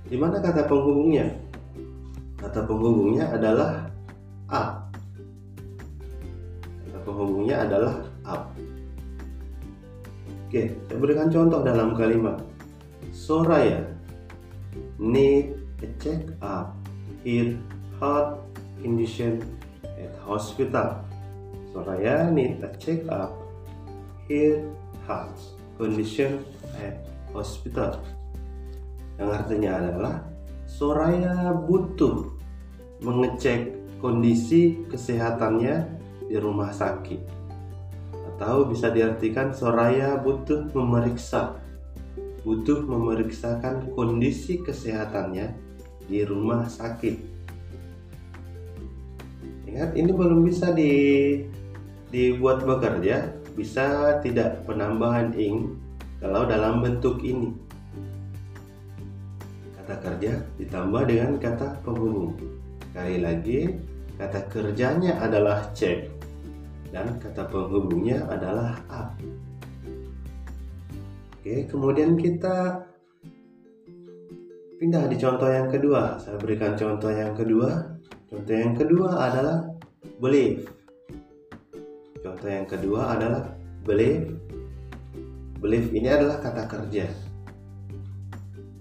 Di 0.07 0.15
mana 0.15 0.39
kata 0.39 0.63
penghubungnya? 0.65 1.27
Kata 2.39 2.65
penghubungnya 2.65 3.35
adalah 3.35 3.91
up. 4.47 4.95
Kata 6.87 6.99
penghubungnya 7.03 7.67
adalah 7.67 7.95
up. 8.31 8.55
Oke, 10.49 10.73
saya 10.87 10.97
berikan 10.97 11.29
contoh 11.29 11.61
dalam 11.67 11.93
kalimat. 11.99 12.41
Soraya 13.11 13.85
need 15.03 15.53
a 15.83 15.89
check 16.01 16.25
up. 16.41 16.73
Here 17.27 17.59
hot 18.01 18.48
condition 18.81 19.45
at 19.85 20.13
hospital. 20.25 21.03
Soraya 21.71 22.31
need 22.31 22.63
a 22.65 22.71
check 22.81 23.07
up. 23.11 23.35
Here 24.29 24.67
health 25.07 25.57
condition 25.77 26.45
at 26.79 27.03
hospital. 27.33 28.03
Yang 29.19 29.31
artinya 29.35 29.71
adalah 29.83 30.17
Soraya 30.69 31.57
butuh 31.57 32.29
mengecek 33.01 33.73
kondisi 33.99 34.85
kesehatannya 34.87 35.97
di 36.29 36.37
rumah 36.37 36.71
sakit. 36.71 37.21
Atau 38.35 38.69
bisa 38.69 38.93
diartikan 38.93 39.51
Soraya 39.57 40.21
butuh 40.21 40.71
memeriksa 40.77 41.59
butuh 42.49 42.81
memeriksakan 42.81 43.93
kondisi 43.93 44.65
kesehatannya 44.65 45.53
di 46.09 46.25
rumah 46.25 46.65
sakit 46.65 47.28
Ingat 49.69 49.93
ini 49.93 50.11
belum 50.17 50.41
bisa 50.49 50.73
di 50.73 50.93
dibuat 52.09 52.65
bekerja, 52.65 53.37
bisa 53.53 54.17
tidak 54.25 54.65
penambahan 54.65 55.37
ing 55.37 55.77
kalau 56.25 56.49
dalam 56.49 56.81
bentuk 56.81 57.21
ini. 57.21 57.53
Kata 59.77 59.95
kerja 60.01 60.41
ditambah 60.57 61.05
dengan 61.05 61.37
kata 61.37 61.85
penghubung. 61.85 62.33
Sekali 62.89 63.21
lagi, 63.21 63.61
kata 64.17 64.49
kerjanya 64.49 65.21
adalah 65.21 65.69
cek 65.77 66.09
dan 66.89 67.21
kata 67.21 67.45
penghubungnya 67.53 68.25
adalah 68.33 68.81
up. 68.89 69.13
Oke, 71.39 71.69
kemudian 71.69 72.17
kita 72.17 72.89
pindah 74.81 75.05
di 75.13 75.17
contoh 75.21 75.49
yang 75.49 75.69
kedua. 75.69 76.17
Saya 76.17 76.41
berikan 76.41 76.73
contoh 76.73 77.13
yang 77.13 77.37
kedua. 77.37 77.98
Contoh 78.29 78.53
yang 78.53 78.77
kedua 78.77 79.09
adalah 79.33 79.59
believe. 80.21 80.69
Contoh 82.21 82.49
yang 82.49 82.69
kedua 82.69 83.17
adalah 83.17 83.57
believe. 83.89 84.37
Believe 85.65 85.89
ini 85.97 86.13
adalah 86.13 86.37
kata 86.45 86.69
kerja. 86.69 87.09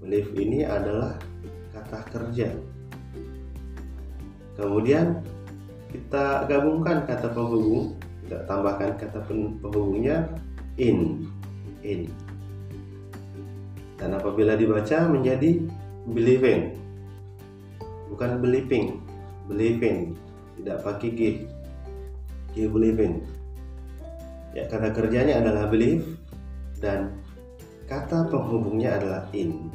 Believe 0.04 0.30
ini 0.36 0.68
adalah 0.68 1.16
kata 1.72 2.00
kerja. 2.12 2.52
Kemudian 4.60 5.24
kita 5.96 6.44
gabungkan 6.52 7.08
kata 7.08 7.32
penghubung, 7.32 7.96
kita 8.28 8.44
tambahkan 8.52 9.00
kata 9.00 9.24
penghubungnya 9.32 10.28
in, 10.76 11.24
in. 11.88 12.12
Dan 13.96 14.12
apabila 14.12 14.60
dibaca 14.60 15.08
menjadi 15.08 15.64
believing, 16.12 16.76
bukan 18.12 18.44
believing, 18.44 19.07
believing. 19.48 20.14
Tidak 20.60 20.84
pakai 20.84 21.10
G. 21.16 21.22
G 22.54 22.56
believing. 22.68 23.24
Ya 24.52 24.68
kata 24.68 24.92
kerjanya 24.92 25.40
adalah 25.42 25.70
believe 25.70 26.18
dan 26.82 27.14
kata 27.88 28.28
penghubungnya 28.28 29.00
adalah 29.00 29.24
in. 29.32 29.72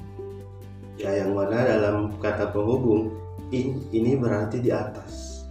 Ya 1.00 1.24
yang 1.24 1.32
mana 1.34 1.64
dalam 1.64 2.14
kata 2.20 2.52
penghubung 2.52 3.10
in 3.50 3.80
ini 3.90 4.14
berarti 4.14 4.60
di 4.60 4.70
atas. 4.70 5.44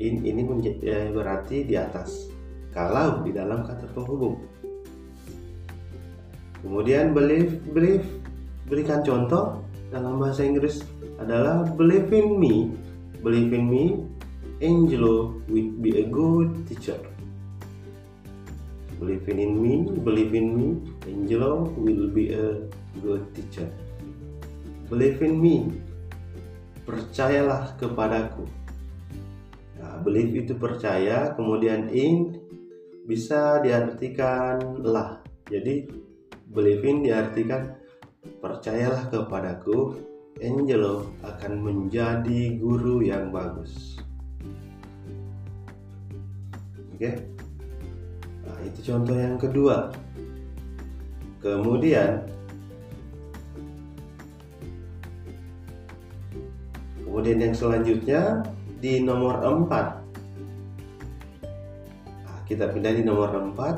In 0.00 0.24
ini 0.24 0.46
ya, 0.80 1.12
berarti 1.12 1.66
di 1.66 1.76
atas. 1.76 2.30
Kalau 2.70 3.20
di 3.26 3.34
dalam 3.34 3.66
kata 3.66 3.90
penghubung. 3.92 4.38
Kemudian 6.60 7.12
believe 7.16 7.60
believe. 7.72 8.06
Berikan 8.70 9.02
contoh 9.02 9.66
dalam 9.90 10.22
bahasa 10.22 10.46
Inggris 10.46 10.86
adalah 11.18 11.66
believe 11.74 12.06
in 12.14 12.38
me 12.38 12.54
Believe 13.20 13.52
in 13.52 13.64
me, 13.68 13.84
Angelo 14.64 15.44
will 15.48 15.70
be 15.80 16.00
a 16.00 16.08
good 16.08 16.64
teacher. 16.64 16.96
Believe 18.96 19.28
in 19.28 19.60
me, 19.60 19.84
believe 20.04 20.32
in 20.32 20.56
me, 20.56 20.68
Angelo 21.04 21.68
will 21.76 22.08
be 22.08 22.32
a 22.32 22.64
good 23.00 23.24
teacher. 23.36 23.68
Believe 24.88 25.20
in 25.20 25.36
me, 25.36 25.68
percayalah 26.88 27.76
kepadaku. 27.76 28.44
Nah, 29.80 30.00
believe 30.04 30.44
itu 30.44 30.56
percaya, 30.56 31.32
kemudian 31.36 31.88
in 31.92 32.40
bisa 33.04 33.60
diartikan 33.60 34.80
lah. 34.80 35.20
Jadi 35.48 35.88
believe 36.48 36.84
in 36.88 37.04
diartikan 37.04 37.76
percayalah 38.40 39.08
kepadaku 39.08 40.09
Angelo 40.40 41.12
akan 41.20 41.52
menjadi 41.60 42.56
guru 42.56 43.04
yang 43.04 43.28
bagus. 43.28 44.00
Oke. 46.96 47.28
Nah, 48.48 48.58
itu 48.64 48.80
contoh 48.88 49.16
yang 49.16 49.36
kedua. 49.36 49.92
Kemudian 51.44 52.24
Kemudian 57.04 57.42
yang 57.42 57.52
selanjutnya 57.52 58.40
di 58.80 59.04
nomor 59.04 59.44
4. 59.44 59.68
Nah, 62.24 62.40
kita 62.48 62.72
pindah 62.72 62.96
di 62.96 63.04
nomor 63.04 63.28
4. 63.28 63.76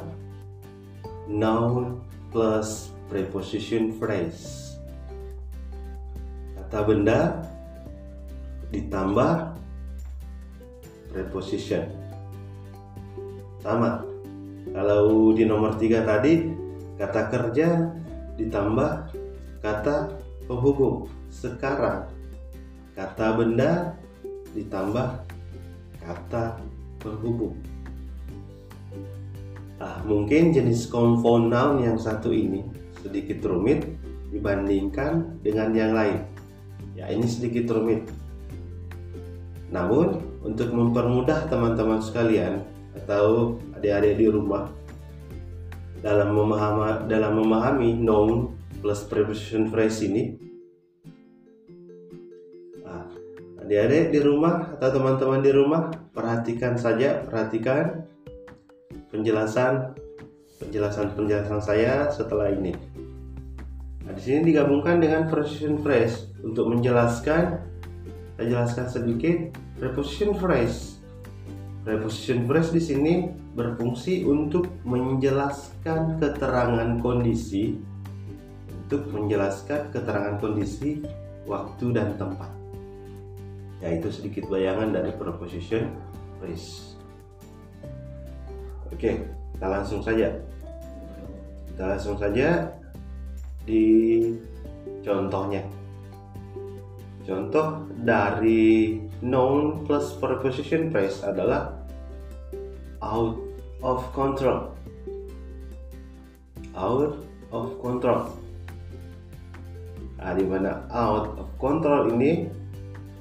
Noun 1.27 1.98
plus 2.31 2.94
preposition 3.11 3.90
phrase. 3.98 4.62
Kata 6.72 6.88
benda 6.88 7.37
ditambah 8.72 9.61
preposition. 11.12 11.85
Sama. 13.61 14.00
Kalau 14.72 15.37
di 15.37 15.44
nomor 15.44 15.76
3 15.76 16.00
tadi 16.00 16.48
kata 16.96 17.28
kerja 17.28 17.92
ditambah 18.40 19.04
kata 19.61 20.16
penghubung. 20.48 21.12
Sekarang 21.28 22.08
kata 22.96 23.37
benda 23.37 23.92
ditambah 24.56 25.28
kata 26.00 26.56
penghubung. 27.04 27.52
Nah, 29.76 30.00
mungkin 30.08 30.56
jenis 30.56 30.88
compound 30.88 31.52
noun 31.52 31.85
yang 31.85 32.00
satu 32.00 32.32
ini 32.32 32.64
sedikit 33.04 33.44
rumit 33.44 33.85
dibandingkan 34.32 35.37
dengan 35.44 35.76
yang 35.76 35.92
lain. 35.92 36.31
Ya, 37.02 37.10
ini 37.10 37.26
sedikit 37.26 37.66
rumit. 37.74 38.06
Namun, 39.74 40.22
untuk 40.46 40.70
mempermudah 40.70 41.50
teman-teman 41.50 41.98
sekalian 41.98 42.62
atau 42.94 43.58
adik-adik 43.74 44.22
di 44.22 44.26
rumah 44.30 44.70
dalam 45.98 46.30
memahami 46.30 47.10
dalam 47.10 47.42
memahami 47.42 47.98
noun 47.98 48.54
plus 48.78 49.02
preposition 49.10 49.66
phrase 49.66 50.06
ini, 50.06 50.38
adik-adik 53.58 54.14
di 54.14 54.20
rumah 54.22 54.70
atau 54.78 54.88
teman-teman 54.94 55.42
di 55.42 55.50
rumah 55.50 55.90
perhatikan 56.14 56.78
saja 56.78 57.24
perhatikan 57.26 58.06
penjelasan 59.10 59.96
penjelasan 60.62 61.10
penjelasan 61.18 61.58
saya 61.58 62.06
setelah 62.12 62.52
ini 62.52 62.91
nah, 64.06 64.12
di 64.14 64.22
sini 64.22 64.40
digabungkan 64.54 64.98
dengan 64.98 65.30
preposition 65.30 65.78
phrase. 65.78 66.30
Untuk 66.42 66.70
menjelaskan 66.70 67.72
saya 68.36 68.46
jelaskan 68.58 68.86
sedikit. 68.90 69.38
Preposition 69.78 70.34
phrase. 70.34 70.98
Preposition 71.86 72.46
phrase 72.46 72.70
di 72.74 72.82
sini 72.82 73.14
berfungsi 73.54 74.26
untuk 74.26 74.66
menjelaskan 74.82 76.18
keterangan 76.18 76.98
kondisi. 76.98 77.78
Untuk 78.86 79.06
menjelaskan 79.14 79.94
keterangan 79.94 80.42
kondisi 80.42 81.06
waktu 81.46 81.86
dan 81.94 82.18
tempat. 82.18 82.50
Yaitu 83.82 84.10
sedikit 84.10 84.50
bayangan 84.50 84.94
dari 84.94 85.14
preposition 85.14 85.90
phrase. 86.42 86.98
Oke, 88.90 89.22
kita 89.54 89.66
langsung 89.66 90.02
saja. 90.02 90.34
Kita 91.72 91.82
langsung 91.94 92.18
saja 92.18 92.68
di 93.66 93.87
contohnya. 95.03 95.62
Contoh 97.22 97.87
dari 98.03 98.98
noun 99.22 99.87
plus 99.87 100.18
preposition 100.18 100.90
phrase 100.90 101.22
adalah 101.22 101.70
out 102.98 103.38
of 103.83 104.03
control. 104.11 104.75
Out 106.75 107.22
of 107.55 107.79
control. 107.79 108.35
Nah, 110.18 110.35
di 110.38 110.46
mana 110.46 110.87
out 110.90 111.35
of 111.38 111.48
control 111.59 112.14
ini 112.14 112.46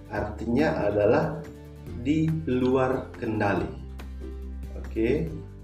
artinya 0.09 0.89
adalah 0.89 1.41
di 2.01 2.25
luar 2.49 3.09
kendali. 3.17 3.69
Oke, 4.77 4.85
okay? 4.85 5.13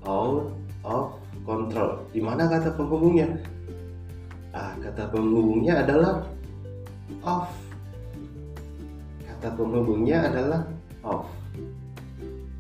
out 0.06 0.54
of 0.86 1.18
control. 1.46 2.06
Di 2.14 2.22
mana 2.22 2.46
kata 2.46 2.74
penghubungnya? 2.74 3.57
Ah, 4.58 4.74
kata 4.82 5.14
penghubungnya 5.14 5.86
adalah 5.86 6.26
off. 7.22 7.54
Kata 9.22 9.54
penghubungnya 9.54 10.34
adalah 10.34 10.66
off. 11.06 11.30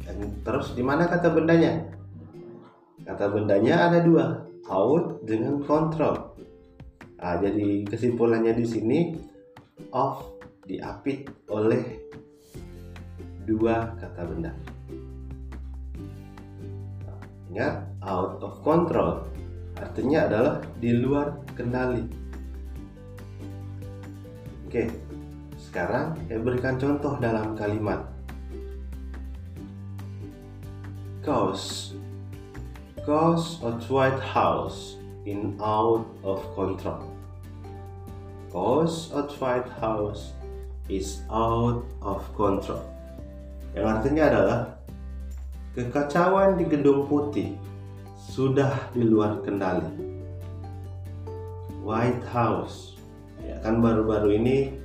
Dan 0.06 0.30
terus 0.46 0.78
di 0.78 0.86
mana 0.86 1.10
kata 1.10 1.34
bendanya? 1.34 1.90
Kata 3.02 3.34
bendanya 3.34 3.90
ada 3.90 4.06
dua, 4.06 4.46
out 4.70 5.26
dengan 5.26 5.66
control. 5.66 6.38
Ah, 7.18 7.42
jadi 7.42 7.82
kesimpulannya 7.90 8.54
di 8.54 8.66
sini 8.70 9.00
off 9.90 10.38
diapit 10.70 11.26
oleh 11.50 11.82
dua 13.50 13.98
kata 13.98 14.22
benda. 14.22 14.54
Nah, 17.10 17.22
ingat, 17.50 17.76
out 18.06 18.38
of 18.46 18.62
control 18.62 19.26
artinya 19.80 20.20
adalah 20.26 20.56
di 20.82 20.92
luar 20.94 21.38
kendali. 21.54 22.06
Oke, 24.68 24.92
sekarang 25.58 26.18
saya 26.28 26.40
berikan 26.42 26.76
contoh 26.76 27.16
dalam 27.22 27.56
kalimat. 27.56 28.04
Cause 31.22 31.98
Cause 33.08 33.63
a 33.63 33.72
White 33.88 34.20
House 34.20 35.00
in 35.24 35.56
out 35.63 36.04
of 36.28 36.44
control. 36.60 37.08
Cause 38.52 39.16
a 39.16 39.24
White 39.40 39.72
House 39.80 40.36
is 40.92 41.24
out 41.32 41.88
of 42.04 42.20
control. 42.36 42.84
Yang 43.72 43.88
artinya 43.88 44.24
adalah 44.28 44.60
kekacauan 45.72 46.60
di 46.60 46.68
gedung 46.68 47.08
putih 47.08 47.56
sudah 48.28 48.92
di 48.92 49.08
luar 49.08 49.40
kendali. 49.42 49.88
White 51.88 52.28
House, 52.28 53.00
ya 53.40 53.56
kan 53.63 53.80
baru-baru 53.80 54.36
ini 54.36 54.76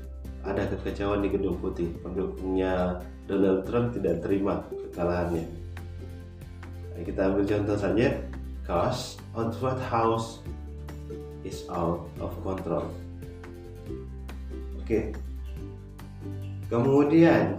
ada 0.46 0.70
kekacauan 0.70 1.26
di 1.26 1.34
gedung 1.34 1.58
putih. 1.58 1.90
Pendukungnya 1.98 3.02
Donald 3.26 3.66
Trump 3.66 3.90
tidak 3.98 4.22
terima 4.22 4.62
kekalahannya. 4.70 5.46
Nah, 6.94 7.02
kita 7.02 7.20
ambil 7.26 7.42
contoh 7.42 7.74
saja, 7.74 8.08
cause 8.62 9.18
of 9.34 9.58
White 9.58 9.82
House 9.90 10.38
is 11.42 11.66
out 11.66 12.06
of 12.22 12.30
control. 12.46 12.86
Oke, 14.78 14.86
okay. 14.86 15.04
Kemudian 16.70 17.58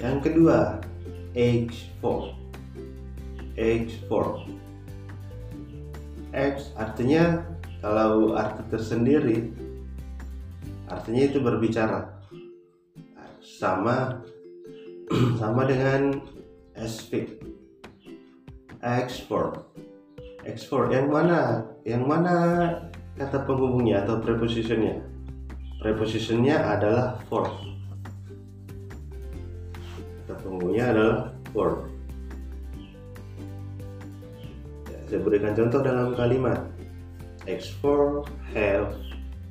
yang 0.00 0.24
kedua 0.24 0.80
H4 1.36 2.32
H4 3.60 4.12
H 6.36 6.76
artinya 6.76 7.40
kalau 7.80 8.36
arti 8.36 8.60
tersendiri 8.68 9.48
artinya 10.84 11.22
itu 11.24 11.40
berbicara. 11.40 12.12
Sama 13.40 14.20
sama 15.40 15.64
dengan 15.64 16.20
SP 16.76 17.40
X4 18.84 19.32
X4 20.44 20.72
yang 20.92 21.08
mana? 21.08 21.64
Yang 21.88 22.04
mana 22.04 22.34
kata 23.16 23.48
penghubungnya 23.48 24.04
atau 24.04 24.20
prepositionnya? 24.20 25.00
Prepositionnya 25.80 26.60
adalah 26.60 27.16
for 27.32 27.48
Tunggunya 30.46 30.94
adalah 30.94 31.34
for. 31.50 31.95
Saya 35.06 35.22
berikan 35.22 35.54
contoh 35.54 35.80
dalam 35.86 36.18
kalimat 36.18 36.66
X4 37.46 38.26
have 38.50 38.90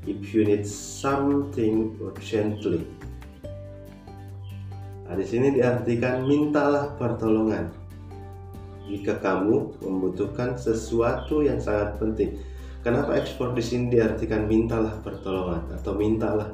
if 0.03 0.35
you 0.35 0.43
need 0.43 0.67
something 0.67 1.95
urgently. 2.03 2.83
Nah, 5.07 5.15
di 5.15 5.23
sini 5.23 5.55
diartikan 5.55 6.27
mintalah 6.27 6.91
pertolongan 6.99 7.71
jika 8.85 9.17
kamu 9.17 9.79
membutuhkan 9.79 10.59
sesuatu 10.59 11.41
yang 11.41 11.57
sangat 11.63 11.97
penting. 12.03 12.35
Kenapa 12.83 13.17
ekspor 13.17 13.57
di 13.57 13.63
sini 13.65 13.97
diartikan 13.97 14.45
mintalah 14.45 15.01
pertolongan 15.01 15.73
atau 15.73 15.97
mintalah? 15.97 16.53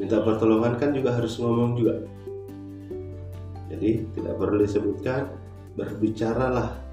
Minta 0.00 0.24
pertolongan 0.24 0.74
kan 0.80 0.90
juga 0.90 1.14
harus 1.14 1.38
ngomong 1.38 1.78
juga. 1.78 2.02
Jadi 3.70 4.10
tidak 4.16 4.34
perlu 4.40 4.58
disebutkan 4.58 5.30
berbicaralah 5.78 6.89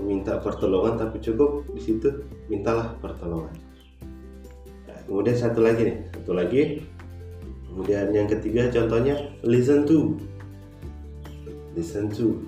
meminta 0.00 0.40
pertolongan 0.40 0.96
tapi 0.96 1.20
cukup 1.20 1.68
di 1.76 1.80
situ 1.84 2.24
mintalah 2.48 2.96
pertolongan. 2.98 3.52
Nah, 4.88 4.98
kemudian 5.04 5.36
satu 5.36 5.60
lagi 5.60 5.92
nih, 5.92 5.96
satu 6.16 6.32
lagi 6.32 6.80
Kemudian 7.70 8.10
yang 8.10 8.26
ketiga 8.26 8.66
contohnya 8.66 9.14
listen 9.46 9.86
to. 9.86 10.18
Listen 11.78 12.10
to. 12.10 12.42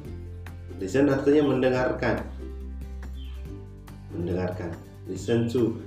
Listen 0.83 1.07
artinya 1.07 1.47
mendengarkan. 1.47 2.27
Mendengarkan. 4.11 4.75
Listen 5.07 5.47
to. 5.47 5.79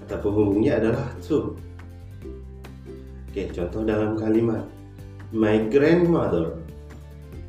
Kata 0.00 0.24
penghubungnya 0.24 0.80
adalah 0.80 1.12
to. 1.20 1.52
Oke, 3.28 3.52
contoh 3.52 3.84
dalam 3.84 4.16
kalimat. 4.16 4.64
My 5.36 5.68
grandmother. 5.68 6.56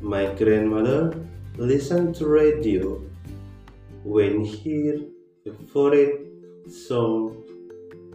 My 0.04 0.36
grandmother 0.36 1.16
listen 1.56 2.12
to 2.12 2.28
radio 2.28 3.00
when 4.04 4.44
her 4.44 4.96
favorite 5.44 6.24
song 6.68 7.44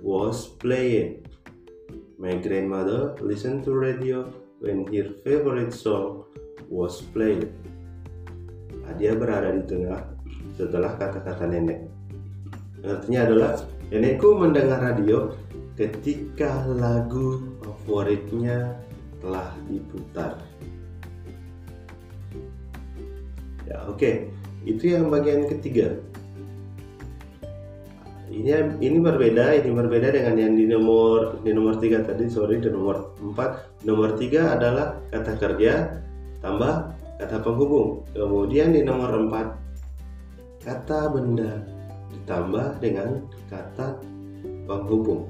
was 0.02 0.48
playing. 0.58 1.22
My 2.18 2.36
grandmother 2.42 3.14
listened 3.22 3.66
to 3.66 3.76
radio 3.76 4.26
when 4.60 4.88
her 4.90 5.14
favorite 5.22 5.74
song 5.74 6.26
was 6.70 7.02
played. 7.14 7.52
Nah, 8.82 8.94
dia 8.98 9.14
berada 9.14 9.54
di 9.54 9.62
tengah 9.66 10.02
setelah 10.58 10.98
kata-kata 10.98 11.46
nenek. 11.46 11.86
Artinya 12.86 13.22
adalah 13.30 13.52
nenekku 13.94 14.30
mendengar 14.38 14.82
radio 14.82 15.34
ketika 15.76 16.66
lagu 16.70 17.42
favoritnya 17.62 18.80
telah 19.22 19.54
diputar. 19.70 20.40
Ya, 23.66 23.86
oke. 23.90 23.98
Okay. 23.98 24.45
Itu 24.66 24.98
yang 24.98 25.14
bagian 25.14 25.46
ketiga. 25.46 25.94
Ini 28.26 28.82
ini 28.82 28.98
berbeda 29.00 29.54
ini 29.64 29.70
berbeda 29.72 30.12
dengan 30.12 30.36
yang 30.36 30.54
di 30.58 30.66
nomor 30.68 31.40
di 31.46 31.56
nomor 31.56 31.80
tiga 31.80 32.04
tadi 32.04 32.28
sorry 32.28 32.58
di 32.58 32.68
nomor 32.68 33.16
empat. 33.22 33.86
Nomor 33.86 34.18
tiga 34.18 34.58
adalah 34.58 35.00
kata 35.14 35.38
kerja 35.38 36.02
tambah 36.42 36.92
kata 37.22 37.38
penghubung. 37.46 38.04
Kemudian 38.12 38.74
di 38.74 38.82
nomor 38.82 39.14
empat 39.14 39.56
kata 40.66 41.14
benda 41.14 41.62
ditambah 42.12 42.82
dengan 42.82 43.22
kata 43.48 44.02
penghubung. 44.66 45.30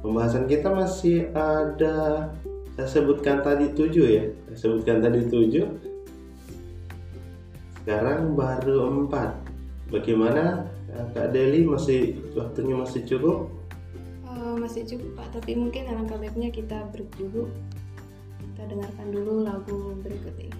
Pembahasan 0.00 0.48
kita 0.48 0.72
masih 0.72 1.28
ada 1.36 2.32
saya 2.74 2.88
sebutkan 2.88 3.44
tadi 3.44 3.70
tujuh 3.76 4.06
ya. 4.08 4.24
Saya 4.50 4.56
sebutkan 4.56 5.04
tadi 5.04 5.26
tujuh 5.28 5.87
sekarang 7.88 8.36
baru 8.36 8.84
empat 8.84 9.32
Bagaimana 9.88 10.68
Kak 11.16 11.32
Deli 11.32 11.64
masih 11.64 12.20
waktunya 12.36 12.76
masih 12.76 13.00
cukup? 13.08 13.48
Uh, 14.28 14.60
masih 14.60 14.84
cukup 14.84 15.16
Pak, 15.16 15.40
tapi 15.40 15.56
mungkin 15.56 15.88
alangkah 15.88 16.20
baiknya 16.20 16.52
kita 16.52 16.84
break. 16.92 17.08
Kita 17.16 18.62
dengarkan 18.68 19.08
dulu 19.08 19.40
lagu 19.40 19.96
berikut 20.04 20.36
ini. 20.36 20.57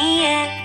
me 0.00 0.59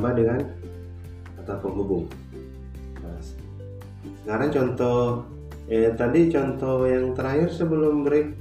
ditambah 0.00 0.16
dengan 0.16 0.40
kata 1.36 1.54
penghubung. 1.60 2.08
Nah, 3.04 3.20
sekarang 4.24 4.48
contoh, 4.48 5.28
eh 5.68 5.92
tadi 5.92 6.32
contoh 6.32 6.88
yang 6.88 7.12
terakhir 7.12 7.52
sebelum 7.52 8.00
break 8.00 8.32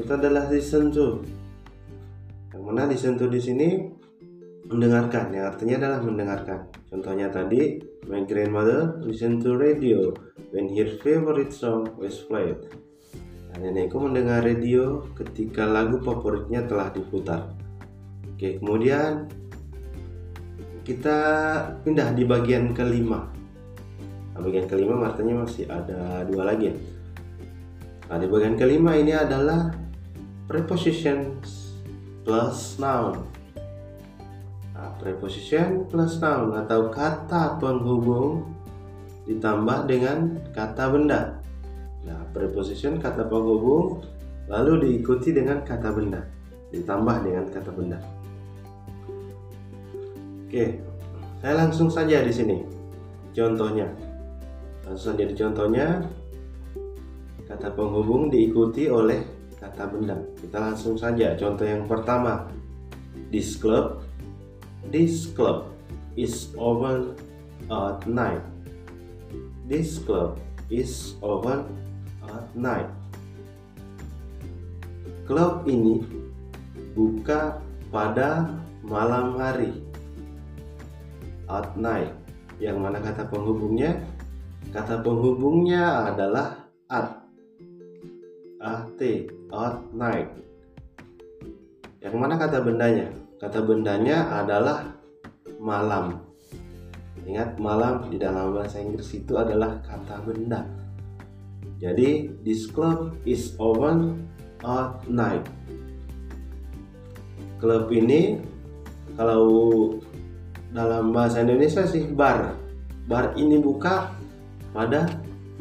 itu 0.00 0.08
adalah 0.08 0.48
listen 0.48 0.88
to. 0.88 1.20
Yang 2.56 2.62
mana 2.64 2.88
listen 2.88 3.20
to 3.20 3.28
di 3.28 3.36
sini 3.36 3.68
mendengarkan 4.64 5.28
yang 5.36 5.52
artinya 5.52 5.76
adalah 5.76 6.00
mendengarkan 6.00 6.72
contohnya 6.88 7.28
tadi 7.28 7.84
my 8.08 8.24
grandmother 8.24 8.96
listen 9.04 9.36
to 9.36 9.60
radio 9.60 10.08
when 10.56 10.72
her 10.72 10.88
favorite 11.04 11.52
song 11.52 11.84
was 12.00 12.24
played 12.24 12.56
nah, 13.52 13.60
nenekku 13.60 14.00
mendengar 14.00 14.40
radio 14.40 15.04
ketika 15.12 15.68
lagu 15.68 16.00
favoritnya 16.00 16.64
telah 16.64 16.88
diputar 16.96 17.52
oke 18.24 18.48
kemudian 18.64 19.28
kita 20.84 21.18
pindah 21.82 22.12
di 22.12 22.28
bagian 22.28 22.76
kelima 22.76 23.26
nah, 24.36 24.40
bagian 24.44 24.68
kelima 24.68 25.08
artinya 25.08 25.42
masih 25.42 25.64
ada 25.66 26.22
dua 26.28 26.52
lagi 26.52 26.76
nah 28.06 28.20
di 28.20 28.28
bagian 28.28 28.54
kelima 28.60 28.94
ini 28.94 29.16
adalah 29.16 29.72
prepositions 30.46 31.72
plus 32.22 32.76
noun 32.76 33.34
preposition 34.98 35.84
plus 35.88 36.16
noun 36.22 36.56
atau 36.56 36.88
kata 36.88 37.58
penghubung 37.58 38.48
ditambah 39.24 39.88
dengan 39.88 40.40
kata 40.52 40.84
benda. 40.92 41.20
Nah, 42.04 42.20
preposition 42.32 43.00
kata 43.00 43.24
penghubung 43.28 44.04
lalu 44.48 44.88
diikuti 44.88 45.32
dengan 45.32 45.64
kata 45.64 45.88
benda, 45.92 46.20
ditambah 46.72 47.16
dengan 47.24 47.44
kata 47.48 47.70
benda. 47.72 47.98
Oke, 50.54 50.78
saya 51.42 51.66
langsung 51.66 51.90
saja 51.90 52.22
di 52.22 52.30
sini. 52.30 52.62
Contohnya. 53.34 53.90
Langsung 54.86 55.18
saja 55.18 55.26
di 55.26 55.34
contohnya 55.34 56.06
kata 57.50 57.74
penghubung 57.74 58.30
diikuti 58.30 58.86
oleh 58.86 59.18
kata 59.58 59.90
benda. 59.90 60.14
Kita 60.38 60.62
langsung 60.62 60.94
saja 60.94 61.34
contoh 61.34 61.66
yang 61.66 61.90
pertama. 61.90 62.46
This 63.34 63.58
club 63.58 63.98
This 64.94 65.26
club 65.34 65.74
is 66.14 66.54
open 66.54 67.18
at 67.66 68.06
night. 68.06 68.46
This 69.66 69.98
club 69.98 70.38
is 70.70 71.18
open 71.18 71.66
at 72.30 72.46
night. 72.54 72.86
Klub 75.26 75.66
ini 75.66 76.06
buka 76.94 77.58
pada 77.90 78.54
malam 78.86 79.34
hari. 79.34 79.83
At 81.54 81.78
night. 81.78 82.10
Yang 82.58 82.78
mana 82.82 82.98
kata 82.98 83.30
penghubungnya? 83.30 84.02
Kata 84.74 84.98
penghubungnya 85.06 86.10
adalah 86.10 86.66
at. 86.90 87.22
At, 88.58 88.98
at 89.54 89.76
night. 89.94 90.34
Yang 92.02 92.14
mana 92.18 92.34
kata 92.34 92.58
bendanya? 92.58 93.06
Kata 93.38 93.62
bendanya 93.62 94.42
adalah 94.42 94.98
malam. 95.62 96.26
Ingat 97.24 97.56
malam 97.62 98.10
di 98.10 98.18
dalam 98.18 98.52
bahasa 98.52 98.82
Inggris 98.82 99.14
itu 99.14 99.38
adalah 99.38 99.78
kata 99.80 100.26
benda. 100.26 100.66
Jadi 101.80 102.34
this 102.44 102.68
club 102.68 103.16
is 103.24 103.56
open 103.56 104.28
at 104.64 105.00
night. 105.08 105.44
Klub 107.60 107.88
ini 107.92 108.44
kalau 109.16 109.44
dalam 110.74 111.14
bahasa 111.14 111.40
Indonesia 111.40 111.86
sih 111.86 112.10
bar. 112.10 112.58
Bar 113.06 113.38
ini 113.38 113.62
buka 113.62 114.10
pada 114.74 115.06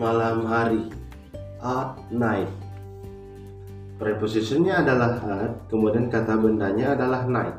malam 0.02 0.43
hari 0.49 0.89
at 1.62 1.95
night. 2.10 2.49
Prepositionnya 4.02 4.82
adalah 4.84 5.21
at, 5.21 5.54
kemudian 5.69 6.10
kata 6.10 6.34
bendanya 6.36 6.97
adalah 6.97 7.30
night. 7.30 7.58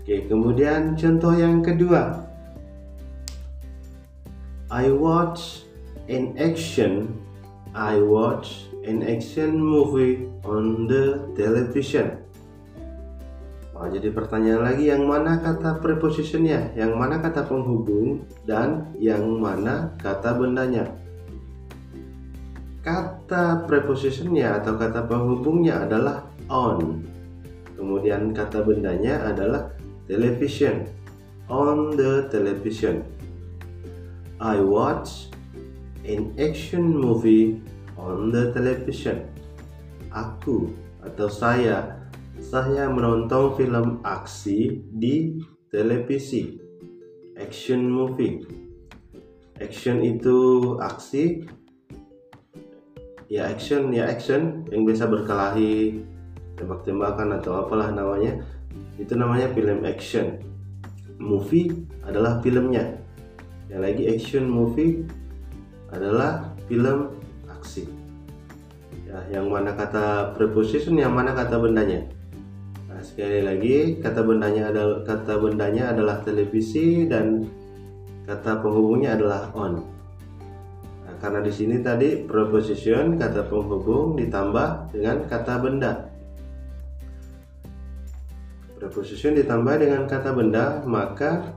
Oke, 0.00 0.30
kemudian 0.30 0.94
contoh 0.94 1.34
yang 1.34 1.60
kedua. 1.60 2.24
I 4.70 4.88
watch 4.94 5.66
an 6.08 6.38
action 6.38 7.24
I 7.74 7.98
watch 7.98 8.70
an 8.86 9.02
action 9.02 9.58
movie 9.58 10.30
on 10.46 10.86
the 10.86 11.26
television. 11.34 12.23
Oh, 13.84 13.92
jadi 13.92 14.16
pertanyaan 14.16 14.64
lagi 14.64 14.88
yang 14.88 15.04
mana 15.04 15.44
kata 15.44 15.76
prepositionnya, 15.76 16.72
yang 16.72 16.96
mana 16.96 17.20
kata 17.20 17.44
penghubung, 17.44 18.24
dan 18.48 18.96
yang 18.96 19.28
mana 19.36 19.92
kata 20.00 20.32
bendanya? 20.40 20.88
Kata 22.80 23.68
prepositionnya 23.68 24.56
atau 24.56 24.80
kata 24.80 25.04
penghubungnya 25.04 25.84
adalah 25.84 26.24
on. 26.48 27.04
Kemudian 27.76 28.32
kata 28.32 28.64
bendanya 28.64 29.20
adalah 29.28 29.76
television. 30.08 30.88
On 31.52 31.92
the 31.92 32.32
television. 32.32 33.04
I 34.40 34.64
watch 34.64 35.28
an 36.08 36.32
action 36.40 36.88
movie 36.88 37.60
on 38.00 38.32
the 38.32 38.48
television. 38.56 39.28
Aku 40.08 40.72
atau 41.04 41.28
saya 41.28 42.00
saya 42.54 42.86
menonton 42.86 43.58
film 43.58 43.98
aksi 44.06 44.86
di 44.94 45.42
televisi. 45.74 46.54
Action 47.34 47.90
movie. 47.90 48.46
Action 49.58 49.98
itu 49.98 50.62
aksi. 50.78 51.50
Ya 53.26 53.50
action 53.50 53.90
ya 53.90 54.06
action 54.06 54.70
yang 54.70 54.86
biasa 54.86 55.10
berkelahi 55.10 55.98
tembak-tembakan 56.54 57.42
atau 57.42 57.66
apalah 57.66 57.90
namanya. 57.90 58.38
Itu 59.02 59.18
namanya 59.18 59.50
film 59.50 59.82
action. 59.82 60.38
Movie 61.18 61.74
adalah 62.06 62.38
filmnya. 62.38 63.02
Yang 63.66 63.80
lagi 63.82 64.04
action 64.14 64.46
movie 64.46 65.02
adalah 65.90 66.54
film 66.70 67.18
aksi. 67.50 67.90
Ya 69.10 69.42
yang 69.42 69.50
mana 69.50 69.74
kata 69.74 70.38
preposition 70.38 70.94
yang 70.94 71.10
mana 71.10 71.34
kata 71.34 71.58
bendanya 71.58 72.13
sekali 73.04 73.44
lagi 73.44 74.00
kata 74.00 74.24
bendanya 74.24 74.72
adalah 74.72 75.04
kata 75.04 75.34
bendanya 75.36 75.92
adalah 75.92 76.24
televisi 76.24 77.04
dan 77.04 77.44
kata 78.24 78.64
penghubungnya 78.64 79.20
adalah 79.20 79.52
on 79.52 79.94
karena 81.24 81.40
di 81.40 81.52
sini 81.56 81.80
tadi 81.80 82.20
preposition 82.20 83.16
kata 83.16 83.48
penghubung 83.48 84.12
ditambah 84.20 84.92
dengan 84.92 85.24
kata 85.24 85.56
benda. 85.56 85.92
Preposition 88.76 89.32
ditambah 89.32 89.80
dengan 89.80 90.04
kata 90.04 90.36
benda, 90.36 90.84
maka 90.84 91.56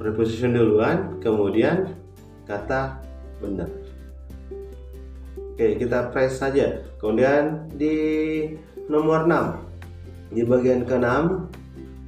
preposition 0.00 0.56
duluan, 0.56 1.20
kemudian 1.20 1.92
kata 2.48 3.04
benda. 3.36 3.68
Oke, 5.52 5.76
kita 5.76 6.08
press 6.08 6.40
saja. 6.40 6.80
Kemudian 6.96 7.68
di 7.76 7.96
nomor 8.88 9.28
6. 9.28 10.32
Di 10.32 10.42
bagian 10.44 10.88
ke-6 10.88 11.06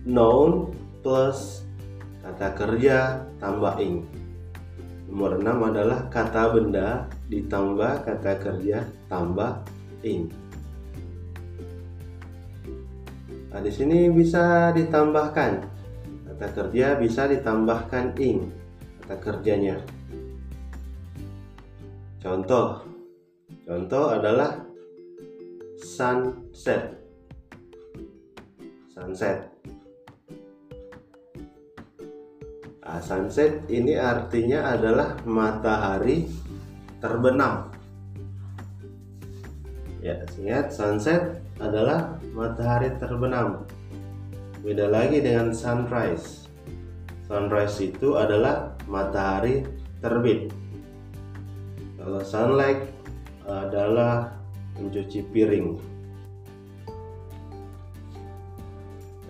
noun 0.09 0.73
plus 1.05 1.65
kata 2.25 2.57
kerja 2.57 3.21
tambah 3.37 3.77
ing. 3.81 4.09
Nomor 5.09 5.41
6 5.45 5.71
adalah 5.71 6.09
kata 6.09 6.57
benda 6.57 7.05
ditambah 7.29 8.09
kata 8.09 8.33
kerja 8.41 8.89
tambah 9.13 9.61
ing. 10.05 10.33
Nah, 13.51 13.61
di 13.61 13.73
sini 13.73 14.09
bisa 14.09 14.73
ditambahkan 14.73 15.53
kata 16.33 16.47
kerja 16.57 16.97
bisa 16.97 17.29
ditambahkan 17.29 18.17
ing 18.17 18.49
kata 19.05 19.17
kerjanya. 19.21 19.77
Contoh. 22.21 22.89
Contoh 23.67 24.13
adalah 24.13 24.70
sunset. 25.81 27.01
Sunset. 28.93 29.49
Nah, 32.85 32.99
sunset 33.03 33.65
ini 33.71 33.97
artinya 33.97 34.77
adalah 34.77 35.17
matahari 35.25 36.29
terbenam. 37.01 37.71
Ya, 40.01 40.21
ingat 40.37 40.73
sunset 40.73 41.41
adalah 41.61 42.17
matahari 42.33 42.93
terbenam. 42.97 43.65
beda 44.61 44.93
lagi 44.93 45.25
dengan 45.25 45.57
sunrise 45.57 46.45
sunrise 47.25 47.81
itu 47.81 48.21
adalah 48.21 48.77
matahari 48.85 49.65
terbit 50.05 50.53
kalau 51.97 52.21
sunlight 52.21 52.93
adalah 53.49 54.37
mencuci 54.81 55.21
piring 55.29 55.79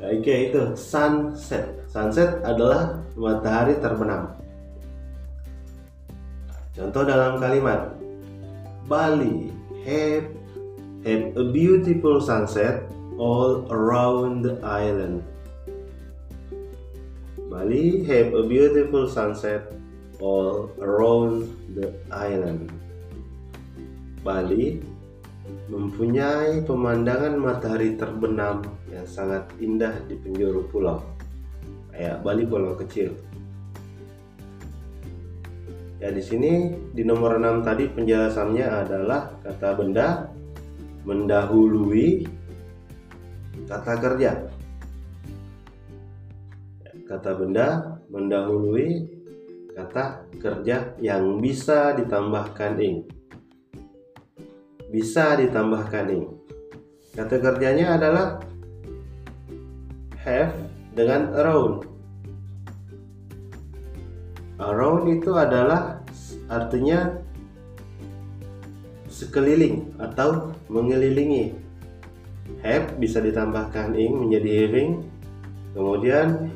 Oke 0.00 0.48
itu 0.48 0.72
sunset. 0.80 1.84
Sunset 1.84 2.40
adalah 2.40 3.04
matahari 3.20 3.76
terbenam. 3.84 4.32
Contoh 6.72 7.04
dalam 7.04 7.36
kalimat 7.36 8.00
Bali 8.88 9.52
have 9.84 10.32
have 11.04 11.24
a 11.36 11.44
beautiful 11.52 12.16
sunset 12.16 12.88
all 13.20 13.68
around 13.68 14.40
the 14.40 14.56
island. 14.64 15.20
Bali 17.52 18.00
have 18.08 18.32
a 18.32 18.44
beautiful 18.48 19.04
sunset 19.04 19.68
all 20.16 20.72
around 20.80 21.44
the 21.76 21.92
island. 22.08 22.72
Bali 24.24 24.80
mempunyai 25.70 26.66
pemandangan 26.66 27.38
matahari 27.38 27.94
terbenam 27.94 28.66
yang 28.90 29.06
sangat 29.06 29.46
indah 29.62 29.94
di 30.10 30.18
penjuru 30.18 30.66
pulau. 30.68 31.00
Kayak 31.94 32.22
Bali 32.26 32.44
pulau 32.48 32.74
kecil. 32.74 33.14
Ya 36.00 36.08
di 36.08 36.24
sini 36.24 36.72
di 36.96 37.04
nomor 37.04 37.36
6 37.36 37.60
tadi 37.60 37.84
penjelasannya 37.92 38.66
adalah 38.66 39.36
kata 39.44 39.68
benda 39.76 40.32
mendahului 41.04 42.24
kata 43.68 43.92
kerja. 44.00 44.32
Kata 47.04 47.30
benda 47.36 48.00
mendahului 48.08 48.88
kata 49.76 50.24
kerja 50.40 50.96
yang 51.04 51.36
bisa 51.42 51.92
ditambahkan 52.00 52.80
ing. 52.80 53.19
Bisa 54.90 55.38
ditambahkan 55.38 56.04
ing. 56.10 56.26
Kata 57.14 57.38
kerjanya 57.38 57.94
adalah 57.94 58.42
have 60.26 60.54
dengan 60.94 61.30
around. 61.38 61.86
Around 64.58 65.02
itu 65.14 65.30
adalah 65.38 66.02
artinya 66.50 67.22
sekeliling 69.06 69.94
atau 70.02 70.52
mengelilingi. 70.66 71.54
Have 72.66 72.98
bisa 72.98 73.22
ditambahkan 73.22 73.94
ing 73.94 74.26
menjadi 74.26 74.66
having. 74.66 75.06
Kemudian 75.70 76.50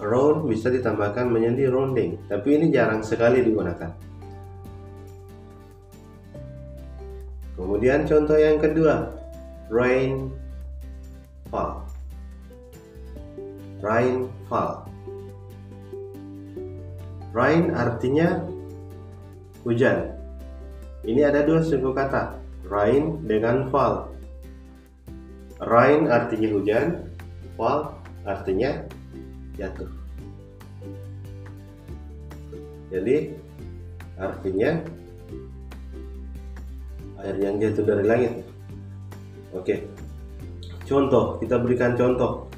around 0.00 0.48
bisa 0.48 0.72
ditambahkan 0.72 1.28
menjadi 1.28 1.68
rounding. 1.68 2.16
Tapi 2.26 2.48
ini 2.56 2.72
jarang 2.72 3.04
sekali 3.04 3.44
digunakan. 3.44 4.07
Kemudian 7.58 8.06
contoh 8.06 8.38
yang 8.38 8.62
kedua, 8.62 9.18
rain 9.66 10.30
fall. 11.50 11.82
Rain 17.34 17.74
artinya 17.74 18.46
hujan. 19.66 20.14
Ini 21.02 21.34
ada 21.34 21.42
dua 21.42 21.66
suku 21.66 21.90
kata, 21.90 22.38
rain 22.70 23.26
dengan 23.26 23.66
fall. 23.74 24.14
Rain 25.58 26.06
artinya 26.06 26.48
hujan, 26.54 27.10
fall 27.58 27.98
artinya 28.22 28.86
jatuh. 29.58 29.90
Jadi 32.88 33.34
artinya 34.14 34.78
air 37.22 37.36
yang 37.38 37.58
jatuh 37.58 37.84
dari 37.84 38.04
langit. 38.06 38.32
Oke. 39.54 39.88
Contoh, 40.88 41.36
kita 41.42 41.60
berikan 41.60 41.98
contoh. 41.98 42.48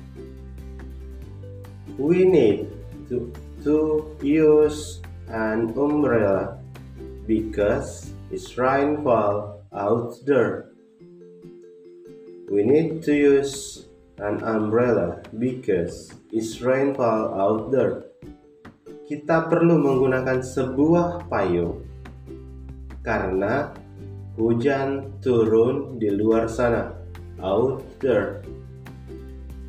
We 2.00 2.24
need 2.24 2.70
to 3.11 3.28
to 3.66 4.06
use 4.24 5.04
an 5.28 5.74
umbrella 5.76 6.56
because 7.26 8.14
it's 8.32 8.56
rainfall 8.56 9.61
out 9.74 10.16
there. 10.24 10.72
We 12.50 12.64
need 12.66 13.02
to 13.06 13.12
use 13.14 13.86
an 14.18 14.42
umbrella 14.42 15.22
because 15.38 16.14
it's 16.32 16.58
rainfall 16.62 17.34
out 17.34 17.70
there. 17.70 18.11
Kita 19.11 19.50
perlu 19.50 19.78
menggunakan 19.78 20.42
sebuah 20.42 21.26
payung 21.26 21.82
karena 23.02 23.74
hujan 24.35 25.11
turun 25.24 25.99
di 25.99 26.11
luar 26.12 26.47
sana. 26.47 26.93
Out 27.41 27.81
there. 28.05 28.45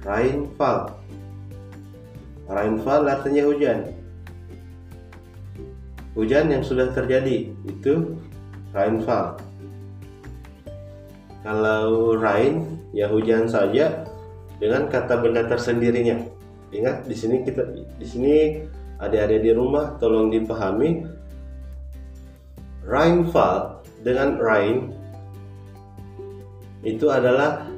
Rainfall 0.02 1.02
Rainfall 2.52 3.08
artinya 3.08 3.48
hujan. 3.48 3.80
Hujan 6.12 6.52
yang 6.52 6.64
sudah 6.68 6.92
terjadi 6.92 7.48
itu 7.64 8.20
rainfall. 8.76 9.40
Kalau 11.48 12.20
rain 12.20 12.84
ya 12.92 13.08
hujan 13.08 13.48
saja 13.48 14.04
dengan 14.60 14.92
kata 14.92 15.24
benda 15.24 15.48
tersendirinya. 15.48 16.20
Ingat 16.76 17.08
di 17.08 17.16
sini 17.16 17.48
kita 17.48 17.72
di 17.72 18.06
sini 18.06 18.36
adik-adik 19.00 19.48
di 19.48 19.52
rumah 19.56 19.96
tolong 19.98 20.28
dipahami 20.28 21.08
rainfall 22.84 23.81
dengan 24.02 24.38
rain 24.42 24.90
itu 26.82 27.06
adalah 27.14 27.70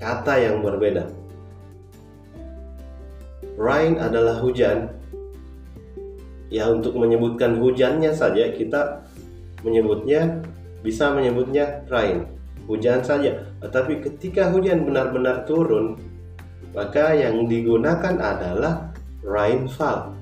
kata 0.00 0.34
yang 0.40 0.64
berbeda. 0.64 1.04
Rain 3.60 4.00
adalah 4.00 4.40
hujan. 4.40 4.88
Ya 6.48 6.72
untuk 6.72 6.96
menyebutkan 6.96 7.60
hujannya 7.60 8.16
saja 8.16 8.48
kita 8.56 9.04
menyebutnya 9.60 10.40
bisa 10.80 11.12
menyebutnya 11.12 11.84
rain. 11.92 12.24
Hujan 12.64 13.04
saja. 13.04 13.44
Tetapi 13.60 14.00
ketika 14.00 14.48
hujan 14.48 14.88
benar-benar 14.88 15.44
turun 15.44 16.00
maka 16.72 17.12
yang 17.12 17.44
digunakan 17.44 18.16
adalah 18.16 18.94
rainfall. 19.20 20.16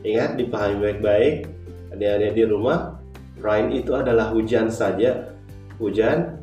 Ingat 0.00 0.40
dipahami 0.40 0.76
baik-baik 0.80 1.34
adik-adik 1.92 2.32
di 2.32 2.44
rumah 2.48 3.01
rain 3.40 3.72
itu 3.72 3.96
adalah 3.96 4.34
hujan 4.34 4.68
saja 4.68 5.32
hujan 5.80 6.42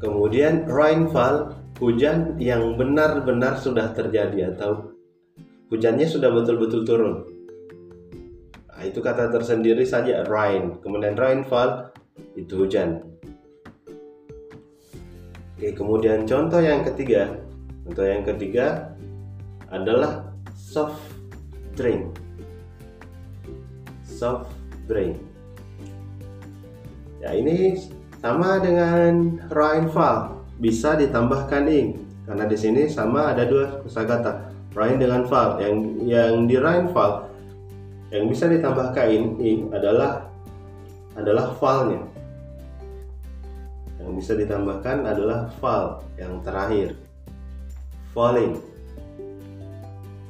kemudian 0.00 0.64
rainfall 0.70 1.52
hujan 1.82 2.38
yang 2.38 2.78
benar-benar 2.78 3.58
sudah 3.58 3.90
terjadi 3.90 4.54
atau 4.54 4.94
hujannya 5.72 6.06
sudah 6.06 6.30
betul-betul 6.30 6.86
turun. 6.86 7.14
Nah, 8.70 8.82
itu 8.86 9.02
kata 9.02 9.34
tersendiri 9.34 9.82
saja 9.82 10.22
rain. 10.28 10.78
Kemudian 10.78 11.18
rainfall 11.18 11.90
itu 12.38 12.68
hujan. 12.68 13.02
Oke, 15.58 15.74
kemudian 15.74 16.22
contoh 16.22 16.62
yang 16.62 16.86
ketiga. 16.86 17.34
Contoh 17.82 18.06
yang 18.06 18.22
ketiga 18.22 18.94
adalah 19.74 20.30
soft 20.54 21.02
drink. 21.74 22.14
Soft 24.06 24.54
drink. 24.88 25.18
Ya, 27.22 27.38
ini 27.38 27.78
sama 28.18 28.58
dengan 28.58 29.38
rainfall 29.50 30.42
bisa 30.58 30.94
ditambahkan 30.98 31.66
ing 31.70 32.02
karena 32.26 32.46
di 32.46 32.54
sini 32.58 32.86
sama 32.86 33.34
ada 33.34 33.46
dua 33.46 33.82
kosakata 33.82 34.50
rain 34.78 34.98
dengan 34.98 35.26
fal 35.26 35.58
yang 35.58 35.98
yang 36.06 36.46
di 36.46 36.54
rain 36.54 36.90
fal 36.94 37.26
yang 38.14 38.30
bisa 38.30 38.46
ditambahkan 38.46 39.38
ing 39.42 39.74
adalah 39.74 40.30
adalah 41.18 41.54
falnya 41.58 42.02
yang 43.98 44.14
bisa 44.14 44.38
ditambahkan 44.38 45.02
adalah 45.02 45.50
fal 45.58 46.02
yang 46.14 46.38
terakhir 46.46 46.94
falling. 48.12 48.60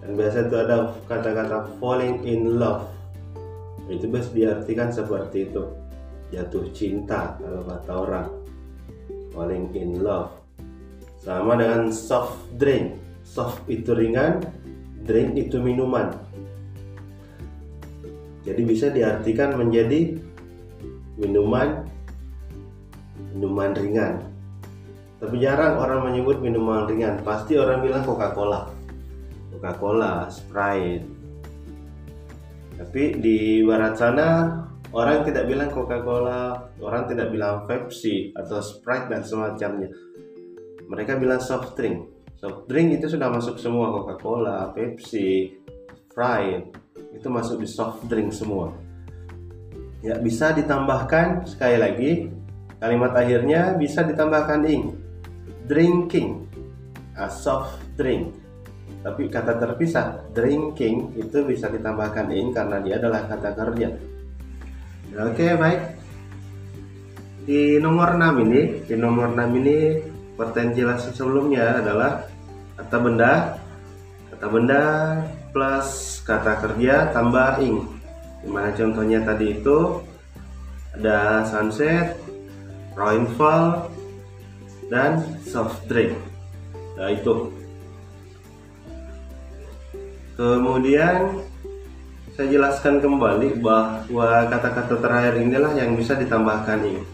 Dan 0.02 0.18
biasa 0.18 0.50
itu 0.50 0.56
ada 0.58 0.76
kata-kata 1.06 1.78
falling 1.78 2.26
in 2.26 2.58
love 2.58 2.90
itu 3.92 4.08
biasa 4.08 4.32
diartikan 4.32 4.88
seperti 4.88 5.52
itu. 5.52 5.64
Jatuh 6.32 6.64
cinta 6.72 7.36
kalau 7.36 7.62
kata 7.68 7.92
orang. 7.92 8.28
Falling 9.36 9.68
in 9.76 10.00
love. 10.00 10.32
Sama 11.20 11.60
dengan 11.60 11.92
soft 11.92 12.40
drink. 12.56 12.96
Soft 13.22 13.68
itu 13.68 13.92
ringan 13.92 14.40
drink 15.04 15.36
itu 15.36 15.60
minuman. 15.60 16.16
Jadi 18.42 18.62
bisa 18.66 18.90
diartikan 18.90 19.54
menjadi 19.54 20.18
minuman 21.20 21.84
minuman 23.36 23.70
ringan. 23.76 24.14
Tapi 25.22 25.38
jarang 25.38 25.78
orang 25.78 26.10
menyebut 26.10 26.42
minuman 26.42 26.88
ringan. 26.88 27.22
Pasti 27.22 27.54
orang 27.60 27.84
bilang 27.84 28.02
Coca-Cola. 28.02 28.72
Coca-Cola 29.54 30.26
Sprite 30.32 31.11
tapi 32.82 33.14
di 33.14 33.62
barat 33.62 33.94
sana 33.94 34.58
orang 34.90 35.22
tidak 35.22 35.46
bilang 35.46 35.70
Coca-Cola 35.70 36.74
orang 36.82 37.06
tidak 37.06 37.30
bilang 37.30 37.62
Pepsi 37.70 38.34
atau 38.34 38.58
Sprite 38.58 39.06
dan 39.06 39.22
semacamnya. 39.22 39.86
Mereka 40.90 41.14
bilang 41.22 41.38
soft 41.38 41.78
drink. 41.78 42.10
Soft 42.42 42.66
drink 42.66 42.98
itu 42.98 43.06
sudah 43.06 43.30
masuk 43.30 43.54
semua 43.62 43.94
Coca-Cola 43.94 44.74
Pepsi 44.74 45.54
Sprite 46.10 46.74
itu 47.14 47.28
masuk 47.30 47.62
di 47.62 47.70
soft 47.70 48.02
drink 48.10 48.34
semua. 48.34 48.74
Ya 50.02 50.18
bisa 50.18 50.50
ditambahkan 50.50 51.46
sekali 51.46 51.78
lagi 51.78 52.10
kalimat 52.82 53.14
akhirnya 53.14 53.78
bisa 53.78 54.02
ditambahkan 54.02 54.66
ing 54.66 54.98
drinking. 55.70 56.50
A 57.14 57.30
soft 57.30 57.78
drink 57.94 58.41
tapi 59.02 59.26
kata 59.26 59.58
terpisah 59.58 60.30
drinking 60.30 61.18
itu 61.18 61.42
bisa 61.42 61.66
ditambahkan 61.66 62.30
ing 62.30 62.54
karena 62.54 62.78
dia 62.78 63.02
adalah 63.02 63.26
kata 63.26 63.50
kerja 63.54 63.90
oke 65.18 65.46
baik. 65.60 65.80
Di 67.42 67.76
nomor 67.82 68.14
6 68.16 68.44
ini 68.48 68.86
di 68.86 68.94
nomor 68.94 69.34
6 69.34 69.58
ini 69.60 69.78
jelas 70.72 71.10
sebelumnya 71.10 71.82
adalah 71.82 72.24
kata 72.78 72.96
benda. 73.02 73.32
Kata 74.32 74.46
benda 74.48 74.82
plus 75.50 76.22
kata 76.24 76.62
kerja 76.64 77.10
tambah 77.10 77.60
ing. 77.62 77.82
Di 78.42 78.48
mana 78.50 78.74
contohnya 78.74 79.22
tadi 79.22 79.58
itu? 79.58 80.02
Ada 80.92 81.48
sunset 81.48 82.20
rainfall 82.92 83.88
dan 84.92 85.24
soft 85.46 85.88
drink. 85.88 86.12
Nah 87.00 87.08
itu 87.08 87.48
kemudian 90.36 91.42
saya 92.32 92.48
jelaskan 92.48 92.96
kembali 93.04 93.60
bahwa 93.60 94.48
kata-kata 94.48 94.96
terakhir 95.04 95.36
inilah 95.36 95.76
yang 95.76 95.92
bisa 95.92 96.16
ditambahkan 96.16 96.80
ini. 96.80 97.04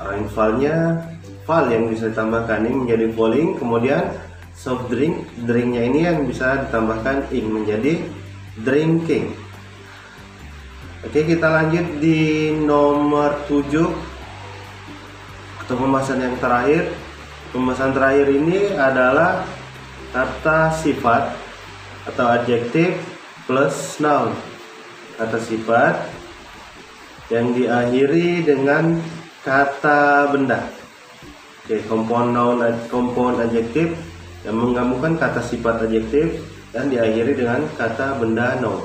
Rainfallnya 0.00 1.04
fall 1.44 1.68
yang 1.68 1.92
bisa 1.92 2.08
ditambahkan 2.08 2.64
ini 2.64 2.88
menjadi 2.88 3.06
falling 3.12 3.60
kemudian 3.60 4.08
soft 4.56 4.88
drink 4.88 5.28
drinknya 5.44 5.84
ini 5.84 6.00
yang 6.08 6.24
bisa 6.24 6.64
ditambahkan 6.64 7.28
ing 7.28 7.46
menjadi 7.52 8.00
drinking. 8.64 9.36
Oke 11.04 11.20
kita 11.28 11.44
lanjut 11.52 12.00
di 12.00 12.48
nomor 12.64 13.44
7 13.44 13.68
atau 15.60 15.74
pembahasan 15.76 16.24
yang 16.24 16.40
terakhir. 16.40 16.88
Pembahasan 17.52 17.92
terakhir 17.92 18.32
ini 18.32 18.72
adalah 18.72 19.44
kata 20.16 20.72
sifat 20.80 21.43
atau 22.04 22.26
adjektif 22.28 22.96
plus 23.48 24.00
noun 24.00 24.32
kata 25.16 25.38
sifat 25.40 25.94
yang 27.32 27.56
diakhiri 27.56 28.44
dengan 28.44 29.00
kata 29.44 30.28
benda. 30.32 30.60
Oke 31.64 31.80
kompon 31.88 32.36
noun 32.36 32.60
kompon 32.92 33.40
adjektif 33.40 33.96
yang 34.44 34.60
menggabungkan 34.60 35.16
kata 35.16 35.40
sifat 35.40 35.88
adjektif 35.88 36.44
dan 36.76 36.92
diakhiri 36.92 37.32
dengan 37.40 37.64
kata 37.80 38.20
benda 38.20 38.60
noun. 38.60 38.84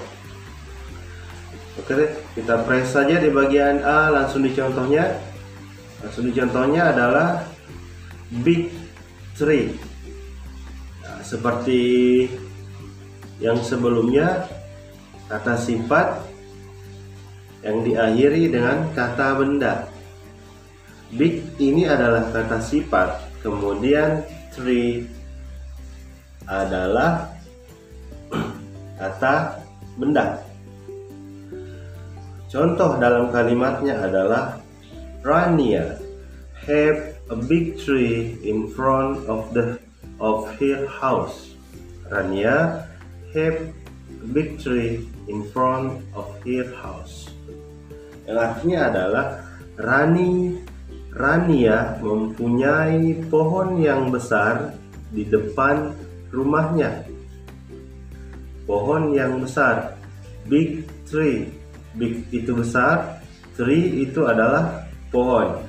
Oke 1.80 2.16
kita 2.36 2.64
press 2.64 2.96
saja 2.96 3.20
di 3.20 3.32
bagian 3.32 3.84
A 3.84 4.12
langsung 4.12 4.44
di 4.44 4.52
contohnya. 4.56 5.20
Nah, 6.00 6.08
studi 6.16 6.32
contohnya 6.32 6.96
adalah 6.96 7.44
big 8.40 8.72
tree. 9.36 9.76
Nah, 11.04 11.20
seperti 11.20 11.82
yang 13.40 13.60
sebelumnya 13.64 14.48
kata 15.32 15.56
sifat 15.56 16.28
yang 17.64 17.84
diakhiri 17.84 18.52
dengan 18.52 18.88
kata 18.96 19.36
benda. 19.36 19.88
Big 21.10 21.42
ini 21.58 21.90
adalah 21.90 22.30
kata 22.30 22.62
sifat, 22.62 23.42
kemudian 23.42 24.24
tree 24.54 25.10
adalah 26.46 27.34
kata 29.02 29.60
benda. 29.98 30.40
Contoh 32.50 32.98
dalam 32.98 33.30
kalimatnya 33.30 34.02
adalah 34.10 34.58
Rania 35.22 36.02
have 36.66 37.14
a 37.30 37.38
big 37.38 37.78
tree 37.78 38.42
in 38.42 38.66
front 38.74 39.22
of 39.30 39.54
the 39.54 39.78
of 40.18 40.50
her 40.58 40.90
house. 40.90 41.54
Rania 42.10 42.89
have 43.34 43.58
tree 44.60 45.06
in 45.30 45.46
front 45.54 46.02
of 46.18 46.28
her 46.46 46.68
house. 46.78 47.30
Yang 48.26 48.38
artinya 48.38 48.80
adalah 48.90 49.26
Rani 49.80 50.60
Rania 51.10 51.98
mempunyai 52.00 53.18
pohon 53.28 53.82
yang 53.82 54.14
besar 54.14 54.78
di 55.10 55.26
depan 55.26 55.92
rumahnya. 56.30 57.02
Pohon 58.70 59.18
yang 59.18 59.42
besar, 59.42 59.98
big 60.46 60.86
tree. 61.10 61.50
Big 61.98 62.30
itu 62.30 62.54
besar, 62.54 63.18
tree 63.58 64.06
itu 64.06 64.30
adalah 64.30 64.86
pohon. 65.10 65.66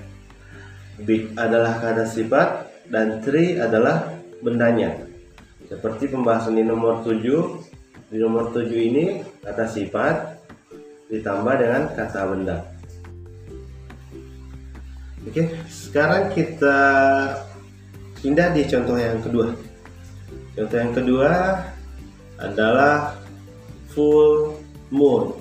Big 1.01 1.33
adalah 1.41 1.81
kata 1.81 2.05
sifat 2.05 2.69
dan 2.93 3.25
tree 3.25 3.57
adalah 3.57 4.05
bendanya. 4.45 5.10
Seperti 5.71 6.11
pembahasan 6.11 6.59
di 6.59 6.67
nomor 6.67 7.07
7. 7.07 8.11
Di 8.11 8.19
nomor 8.19 8.51
7 8.51 8.75
ini 8.75 9.23
kata 9.39 9.71
sifat 9.71 10.43
ditambah 11.07 11.55
dengan 11.55 11.83
kata 11.95 12.21
benda. 12.27 12.59
Oke, 15.23 15.47
sekarang 15.71 16.35
kita 16.35 16.79
pindah 18.19 18.51
di 18.51 18.67
contoh 18.67 18.99
yang 18.99 19.23
kedua. 19.23 19.55
Contoh 20.59 20.75
yang 20.81 20.91
kedua 20.91 21.31
adalah 22.43 23.15
full 23.95 24.59
moon. 24.91 25.39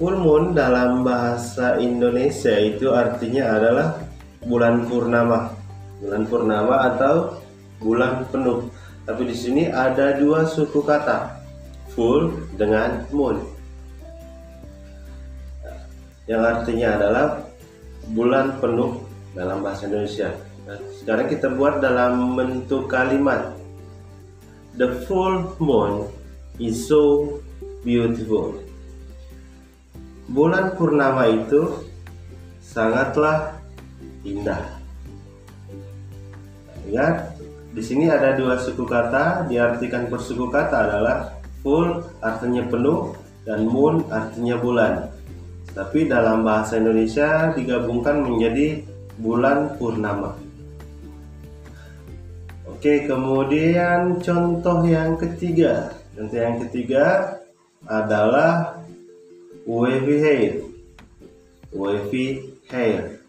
Full 0.00 0.16
moon 0.16 0.56
dalam 0.56 1.04
bahasa 1.04 1.76
Indonesia 1.76 2.56
itu 2.56 2.88
artinya 2.88 3.52
adalah 3.60 4.00
bulan 4.48 4.88
purnama. 4.88 5.52
Bulan 6.00 6.24
purnama 6.24 6.74
atau 6.88 7.41
bulan 7.82 8.24
penuh. 8.30 8.70
Tapi 9.02 9.22
di 9.26 9.36
sini 9.36 9.62
ada 9.68 10.14
dua 10.16 10.46
suku 10.46 10.80
kata, 10.80 11.42
full 11.92 12.32
dengan 12.54 13.04
moon. 13.10 13.42
Yang 16.30 16.42
artinya 16.46 16.88
adalah 16.96 17.26
bulan 18.14 18.62
penuh 18.62 19.02
dalam 19.34 19.60
bahasa 19.60 19.90
Indonesia. 19.90 20.30
Nah, 20.62 20.78
sekarang 21.02 21.26
kita 21.26 21.50
buat 21.50 21.82
dalam 21.82 22.38
bentuk 22.38 22.86
kalimat. 22.86 23.58
The 24.78 25.02
full 25.04 25.58
moon 25.58 26.06
is 26.62 26.86
so 26.86 27.36
beautiful 27.82 28.62
bulan 30.32 30.78
purnama 30.80 31.28
itu 31.28 31.84
sangatlah 32.64 33.58
indah. 34.24 34.64
Ingat, 36.88 37.31
di 37.72 37.82
sini 37.82 38.08
ada 38.08 38.36
dua 38.36 38.60
suku 38.60 38.84
kata, 38.84 39.48
diartikan 39.48 40.06
per 40.12 40.20
suku 40.20 40.48
kata 40.52 40.76
adalah 40.88 41.40
full 41.64 42.04
artinya 42.20 42.68
penuh 42.68 43.16
dan 43.48 43.64
moon 43.64 44.04
artinya 44.12 44.60
bulan. 44.60 45.08
Tapi 45.72 46.04
dalam 46.04 46.44
bahasa 46.44 46.76
Indonesia 46.76 47.50
digabungkan 47.56 48.28
menjadi 48.28 48.84
bulan 49.16 49.80
purnama. 49.80 50.36
Oke, 52.68 53.08
kemudian 53.08 54.20
contoh 54.20 54.84
yang 54.84 55.16
ketiga. 55.16 55.96
Contoh 56.12 56.36
yang 56.36 56.60
ketiga 56.68 57.40
adalah 57.88 58.82
wavy 59.66 60.16
hair 60.18 60.52
wavy 61.70 62.58
hair 62.66 63.22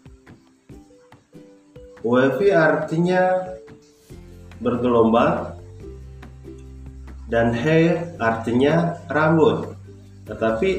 wavy 2.02 2.48
artinya 2.50 3.54
bergelombang 4.64 5.52
dan 7.28 7.52
hair 7.52 8.16
artinya 8.16 8.96
rambut. 9.12 9.76
Tetapi 10.24 10.70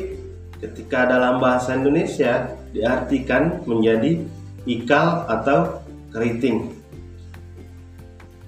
ketika 0.57 1.05
dalam 1.05 1.37
bahasa 1.37 1.77
Indonesia 1.77 2.49
diartikan 2.73 3.61
menjadi 3.69 4.25
ikal 4.65 5.29
atau 5.29 5.85
keriting. 6.09 6.73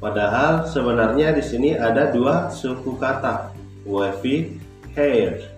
Padahal 0.01 0.65
sebenarnya 0.65 1.33
di 1.38 1.43
sini 1.45 1.77
ada 1.77 2.09
dua 2.09 2.49
suku 2.49 2.97
kata 2.97 3.53
wavy 3.85 4.57
hair 4.93 5.57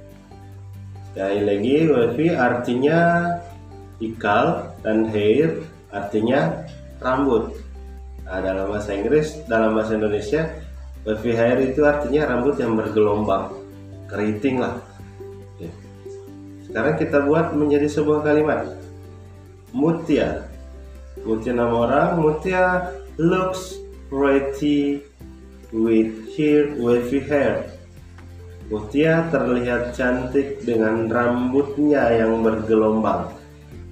Sekali 1.10 1.42
lagi, 1.42 1.78
wifi 1.90 2.28
artinya 2.32 3.00
ikal 3.98 4.72
dan 4.86 5.10
hair 5.10 5.66
artinya 5.90 6.64
rambut. 7.02 7.58
Nah, 8.30 8.46
dalam 8.46 8.70
bahasa 8.70 8.94
Inggris, 8.94 9.42
dalam 9.50 9.74
bahasa 9.74 9.98
Indonesia, 9.98 10.54
wavy 11.02 11.34
hair 11.34 11.58
itu 11.66 11.82
artinya 11.82 12.30
rambut 12.30 12.62
yang 12.62 12.78
bergelombang, 12.78 13.58
keriting 14.06 14.62
lah. 14.62 14.78
Oke. 15.58 15.74
Sekarang 16.70 16.94
kita 17.02 17.26
buat 17.26 17.58
menjadi 17.58 17.90
sebuah 17.90 18.22
kalimat. 18.22 18.70
Mutia. 19.74 20.46
Mutia 21.26 21.58
nama 21.58 21.90
orang, 21.90 22.10
Mutia 22.22 22.94
looks 23.18 23.82
pretty 24.14 25.02
with 25.74 26.14
her 26.38 26.70
wavy 26.78 27.26
hair. 27.26 27.66
Mutia 28.70 29.26
terlihat 29.34 29.98
cantik 29.98 30.62
dengan 30.62 31.10
rambutnya 31.10 32.14
yang 32.14 32.46
bergelombang. 32.46 33.34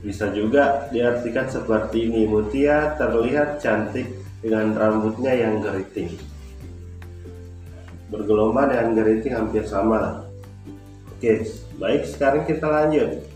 Bisa 0.06 0.30
juga 0.30 0.86
diartikan 0.94 1.50
seperti 1.50 2.06
ini, 2.06 2.30
Mutia 2.30 2.94
terlihat 3.02 3.58
cantik 3.58 4.17
dengan 4.48 4.72
rambutnya 4.80 5.36
yang 5.36 5.60
keriting. 5.60 6.16
Bergelombang 8.08 8.72
dan 8.72 8.96
keriting 8.96 9.36
hampir 9.36 9.68
sama. 9.68 10.24
Oke, 11.12 11.44
baik 11.76 12.08
sekarang 12.08 12.48
kita 12.48 12.64
lanjut. 12.64 13.28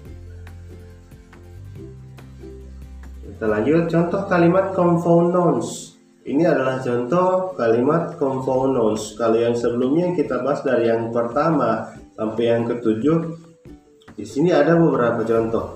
Kita 3.27 3.43
lanjut 3.43 3.91
contoh 3.91 4.21
kalimat 4.31 4.71
compound 4.71 5.35
nouns. 5.35 5.99
Ini 6.23 6.47
adalah 6.47 6.79
contoh 6.79 7.51
kalimat 7.59 8.15
compound 8.15 8.79
nouns. 8.79 9.11
Kalau 9.19 9.35
yang 9.35 9.51
sebelumnya 9.51 10.15
kita 10.15 10.39
bahas 10.39 10.63
dari 10.63 10.87
yang 10.87 11.11
pertama 11.11 11.91
sampai 12.15 12.55
yang 12.55 12.63
ketujuh, 12.63 13.35
di 14.15 14.23
sini 14.23 14.55
ada 14.55 14.79
beberapa 14.79 15.27
contoh. 15.27 15.75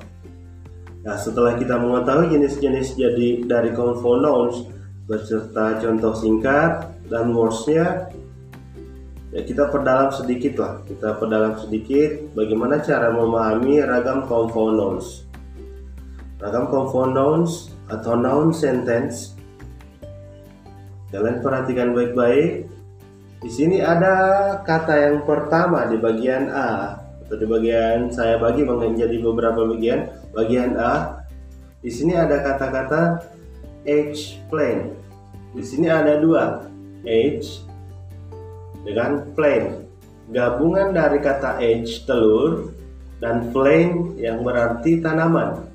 Nah, 1.03 1.19
setelah 1.19 1.59
kita 1.59 1.75
mengetahui 1.75 2.31
jenis-jenis 2.31 2.95
jadi 2.95 3.43
dari 3.43 3.75
compound 3.75 4.21
nouns 4.23 4.74
beserta 5.05 5.77
contoh 5.81 6.13
singkat 6.17 6.89
dan 7.09 7.33
words-nya, 7.33 8.09
ya 9.29 9.41
kita 9.45 9.69
perdalam 9.69 10.09
sedikit 10.09 10.57
lah. 10.57 10.73
Kita 10.85 11.17
perdalam 11.21 11.61
sedikit 11.61 12.33
bagaimana 12.33 12.81
cara 12.81 13.13
memahami 13.13 13.85
ragam 13.85 14.25
compound 14.25 14.75
nouns. 14.77 15.07
Ragam 16.41 16.67
compound 16.67 17.13
nouns 17.13 17.69
atau 17.85 18.17
noun 18.17 18.49
sentence 18.49 19.35
Kalian 21.15 21.39
perhatikan 21.39 21.95
baik-baik. 21.95 22.67
Di 23.39 23.47
sini 23.47 23.79
ada 23.79 24.57
kata 24.67 24.99
yang 24.99 25.23
pertama 25.23 25.87
di 25.87 25.95
bagian 25.95 26.51
A 26.51 26.99
atau 27.23 27.35
di 27.39 27.47
bagian 27.47 28.11
saya 28.11 28.35
bagi 28.35 28.67
menjadi 28.67 29.15
beberapa 29.23 29.63
bagian. 29.63 30.11
Bagian 30.35 30.75
A 30.75 31.23
di 31.79 31.87
sini 31.87 32.19
ada 32.19 32.43
kata-kata 32.43 33.21
explain. 33.87 34.93
Di 35.55 35.63
sini 35.63 35.87
ada 35.87 36.19
dua, 36.19 36.67
age 37.07 37.63
dengan 38.83 39.25
plain. 39.33 39.85
Gabungan 40.33 40.93
dari 40.93 41.21
kata 41.21 41.61
age 41.61 42.03
telur 42.03 42.73
dan 43.21 43.53
plain 43.53 44.17
yang 44.19 44.41
berarti 44.41 44.99
tanaman. 44.99 45.69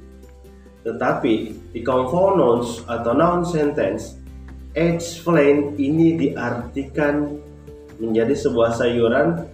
Tetapi 0.82 1.34
di 1.70 1.80
nouns 1.86 2.82
atau 2.90 3.12
noun 3.14 3.46
sentence 3.46 4.18
explain 4.74 5.74
ini 5.78 6.16
diartikan 6.18 7.36
menjadi 8.00 8.32
sebuah 8.32 8.74
sayuran 8.78 9.44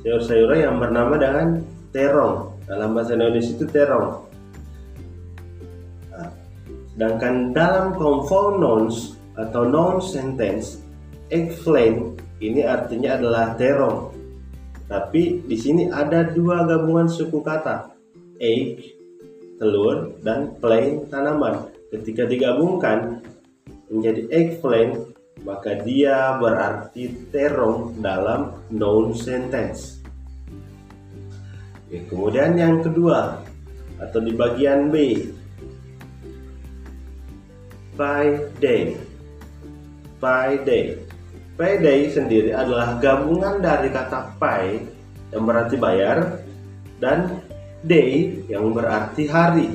sayur-sayuran 0.00 0.58
yang 0.64 0.76
bernama 0.80 1.14
dengan 1.20 1.46
terong 1.92 2.56
dalam 2.64 2.96
bahasa 2.96 3.12
Indonesia 3.12 3.52
itu 3.54 3.66
terong 3.68 4.23
sedangkan 6.94 7.50
dalam 7.50 7.94
compound 7.98 8.62
nouns 8.62 8.96
atau 9.34 9.66
noun 9.66 9.98
sentence 9.98 10.80
explain 11.34 12.14
ini 12.38 12.62
artinya 12.62 13.18
adalah 13.18 13.58
terong 13.58 14.14
tapi 14.86 15.42
di 15.42 15.56
sini 15.58 15.90
ada 15.90 16.22
dua 16.30 16.64
gabungan 16.64 17.10
suku 17.10 17.42
kata 17.42 17.90
egg 18.38 18.94
telur 19.58 20.14
dan 20.22 20.54
plain 20.58 21.06
tanaman 21.10 21.70
ketika 21.94 22.26
digabungkan 22.26 23.22
menjadi 23.94 24.26
eggplant, 24.34 25.14
maka 25.46 25.78
dia 25.86 26.34
berarti 26.42 27.30
terong 27.30 28.02
dalam 28.02 28.58
noun 28.74 29.14
sentence. 29.14 30.02
Oke, 31.86 32.02
kemudian 32.10 32.58
yang 32.58 32.82
kedua 32.82 33.38
atau 34.02 34.18
di 34.18 34.34
bagian 34.34 34.90
B, 34.90 35.22
by 37.94 38.50
day. 38.58 38.98
By 40.18 40.58
day. 40.62 40.98
By 41.54 41.78
day 41.78 42.10
sendiri 42.10 42.50
adalah 42.50 42.98
gabungan 42.98 43.62
dari 43.62 43.88
kata 43.94 44.34
pay 44.42 44.82
yang 45.30 45.46
berarti 45.46 45.78
bayar 45.78 46.42
dan 46.98 47.38
day 47.86 48.42
yang 48.50 48.74
berarti 48.74 49.30
hari. 49.30 49.70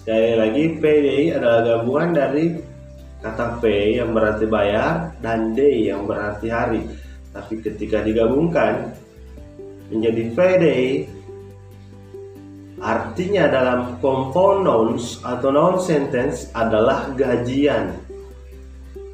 Sekali 0.00 0.32
lagi 0.36 0.64
pay 0.80 1.32
adalah 1.32 1.60
gabungan 1.64 2.10
dari 2.12 2.44
kata 3.24 3.60
pay 3.60 4.00
yang 4.00 4.12
berarti 4.12 4.44
bayar 4.44 5.16
dan 5.24 5.56
day 5.56 5.88
yang 5.88 6.04
berarti 6.04 6.48
hari. 6.52 6.84
Tapi 7.32 7.62
ketika 7.64 8.04
digabungkan 8.04 8.92
menjadi 9.88 10.22
payday 10.34 11.06
artinya 12.80 13.44
dalam 13.46 14.00
compound 14.00 14.64
nouns 14.64 15.20
atau 15.22 15.52
noun 15.52 15.76
sentence 15.78 16.48
adalah 16.56 17.12
gajian. 17.12 17.96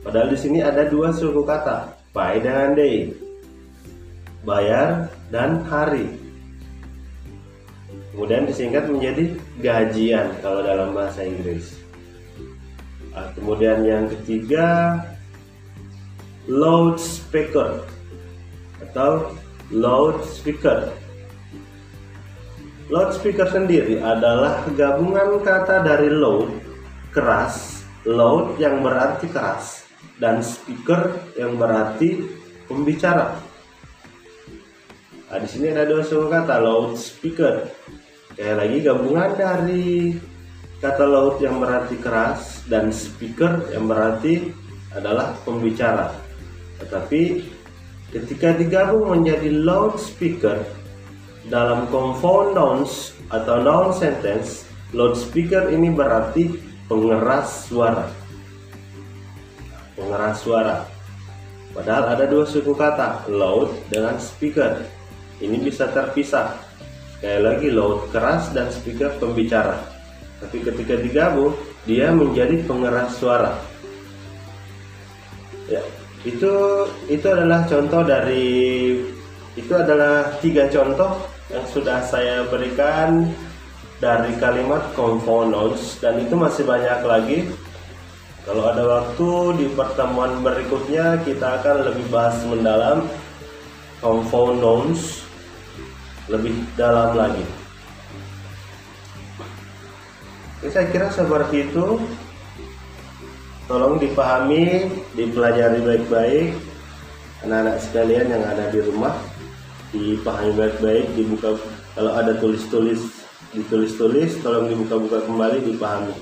Padahal 0.07 0.31
di 0.31 0.39
sini 0.39 0.63
ada 0.63 0.87
dua 0.87 1.11
suku 1.11 1.43
kata, 1.43 1.99
pay 2.15 2.39
dan 2.39 2.79
day. 2.79 3.11
Bayar 4.47 5.11
dan 5.35 5.67
hari 5.67 6.27
kemudian 8.17 8.49
disingkat 8.49 8.89
menjadi 8.89 9.37
gajian 9.61 10.33
kalau 10.41 10.65
dalam 10.65 10.97
bahasa 10.97 11.21
Inggris 11.21 11.77
nah, 13.13 13.29
kemudian 13.37 13.85
yang 13.85 14.09
ketiga 14.09 14.97
loudspeaker 16.49 17.85
atau 18.89 19.37
loudspeaker 19.69 20.97
loudspeaker 22.91 23.49
sendiri 23.51 23.99
adalah 24.03 24.67
gabungan 24.75 25.43
kata 25.43 25.83
dari 25.83 26.11
loud 26.11 26.51
keras 27.11 27.83
loud 28.07 28.59
yang 28.63 28.83
berarti 28.83 29.27
keras 29.31 29.87
dan 30.23 30.41
speaker 30.41 31.15
yang 31.35 31.59
berarti 31.59 32.25
pembicara 32.67 33.37
Nah, 35.27 35.43
di 35.43 35.51
sini 35.51 35.75
ada 35.75 35.83
dua 35.91 36.07
suku 36.07 36.31
kata 36.31 36.63
loudspeaker 36.63 37.67
Sekali 38.37 38.53
lagi 38.53 38.79
gabungan 38.85 39.31
dari 39.33 40.13
kata 40.77 41.09
laut 41.09 41.41
yang 41.41 41.57
berarti 41.57 41.97
keras 41.97 42.69
dan 42.69 42.93
speaker 42.93 43.65
yang 43.73 43.89
berarti 43.89 44.53
adalah 44.93 45.33
pembicara. 45.41 46.13
Tetapi 46.77 47.49
ketika 48.13 48.53
digabung 48.53 49.09
menjadi 49.09 49.49
loudspeaker 49.49 50.69
dalam 51.47 51.87
compound 51.91 52.55
nouns 52.55 53.15
atau 53.31 53.63
noun 53.63 53.91
sentence, 53.95 54.67
loudspeaker 54.95 55.71
ini 55.71 55.91
berarti 55.91 56.59
pengeras 56.91 57.71
suara. 57.71 58.07
Pengeras 59.95 60.37
suara. 60.43 60.77
Padahal 61.73 62.17
ada 62.17 62.25
dua 62.25 62.49
suku 62.49 62.73
kata, 62.73 63.29
loud 63.29 63.73
dengan 63.93 64.17
speaker. 64.17 64.81
Ini 65.37 65.61
bisa 65.61 65.93
terpisah 65.93 66.67
Sekali 67.17 67.41
lagi 67.41 67.69
loud 67.73 68.13
keras 68.13 68.53
dan 68.53 68.69
speaker 68.69 69.09
pembicara. 69.17 69.81
Tapi 70.37 70.61
ketika 70.61 71.01
digabung, 71.01 71.57
dia 71.89 72.13
menjadi 72.13 72.61
pengeras 72.69 73.17
suara. 73.17 73.57
Ya, 75.65 75.81
itu 76.29 76.53
itu 77.09 77.27
adalah 77.27 77.65
contoh 77.65 78.05
dari 78.05 78.47
itu 79.57 79.73
adalah 79.73 80.29
tiga 80.45 80.69
contoh 80.69 81.17
yang 81.51 81.65
sudah 81.71 82.03
saya 82.03 82.43
berikan 82.51 83.31
dari 84.03 84.35
kalimat 84.37 84.83
compound 84.93 85.55
nouns 85.55 85.97
dan 86.03 86.19
itu 86.21 86.35
masih 86.35 86.67
banyak 86.67 87.01
lagi. 87.07 87.39
Kalau 88.47 88.71
ada 88.71 88.83
waktu 88.87 89.31
di 89.59 89.67
pertemuan 89.75 90.39
berikutnya 90.43 91.19
kita 91.27 91.63
akan 91.63 91.91
lebih 91.91 92.07
bahas 92.15 92.39
mendalam 92.47 93.07
compound 93.99 94.63
nouns 94.63 95.27
lebih 96.27 96.55
dalam 96.75 97.15
lagi. 97.15 97.47
Oke, 100.59 100.71
saya 100.71 100.87
kira 100.91 101.07
seperti 101.11 101.71
itu. 101.71 102.03
Tolong 103.67 103.99
dipahami, 103.99 104.91
dipelajari 105.15 105.83
baik-baik. 105.83 106.55
Anak-anak 107.47 107.77
sekalian 107.83 108.31
yang 108.31 108.43
ada 108.47 108.71
di 108.71 108.79
rumah, 108.83 109.15
dipahami 109.95 110.53
baik-baik, 110.57 111.07
dibuka 111.15 111.55
kalau 111.95 112.13
ada 112.15 112.35
tulis-tulis 112.39 113.27
ditulis-tulis 113.55 114.43
tolong 114.45 114.69
dibuka-buka 114.69 115.25
kembali 115.25 115.65
dipahami. 115.65 116.15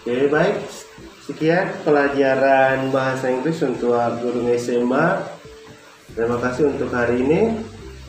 Oke 0.00 0.28
baik. 0.28 0.56
Sekian 1.24 1.68
pelajaran 1.84 2.88
bahasa 2.88 3.28
Inggris 3.28 3.60
untuk 3.60 3.92
guru 4.24 4.48
SMA 4.56 5.06
terima 6.16 6.40
kasih 6.40 6.72
untuk 6.72 6.88
hari 6.90 7.20
ini. 7.24 7.40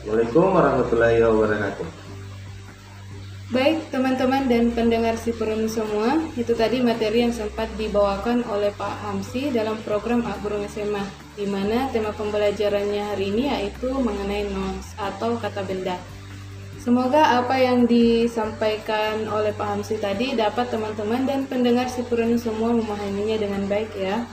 Assalamualaikum 0.00 0.56
warahmatullahi 0.56 1.20
wabarakatuh 1.20 1.99
Baik 3.50 3.90
teman-teman 3.90 4.46
dan 4.46 4.70
pendengar 4.70 5.18
si 5.18 5.34
Perunu 5.34 5.66
semua, 5.66 6.22
itu 6.38 6.54
tadi 6.54 6.78
materi 6.86 7.26
yang 7.26 7.34
sempat 7.34 7.66
dibawakan 7.74 8.46
oleh 8.46 8.70
Pak 8.78 9.02
Hamsi 9.02 9.50
dalam 9.50 9.74
program 9.82 10.22
Agurung 10.22 10.62
SMA, 10.70 11.02
di 11.34 11.50
mana 11.50 11.90
tema 11.90 12.14
pembelajarannya 12.14 13.10
hari 13.10 13.34
ini 13.34 13.50
yaitu 13.50 13.90
mengenai 13.90 14.46
nouns 14.54 14.94
atau 14.94 15.34
kata 15.34 15.66
benda. 15.66 15.98
Semoga 16.78 17.42
apa 17.42 17.58
yang 17.58 17.90
disampaikan 17.90 19.26
oleh 19.26 19.50
Pak 19.50 19.82
Hamsi 19.82 19.98
tadi 19.98 20.38
dapat 20.38 20.70
teman-teman 20.70 21.26
dan 21.26 21.42
pendengar 21.50 21.90
si 21.90 22.06
Perunu 22.06 22.38
semua 22.38 22.70
memahaminya 22.70 23.34
dengan 23.34 23.66
baik 23.66 23.90
ya. 23.98 24.30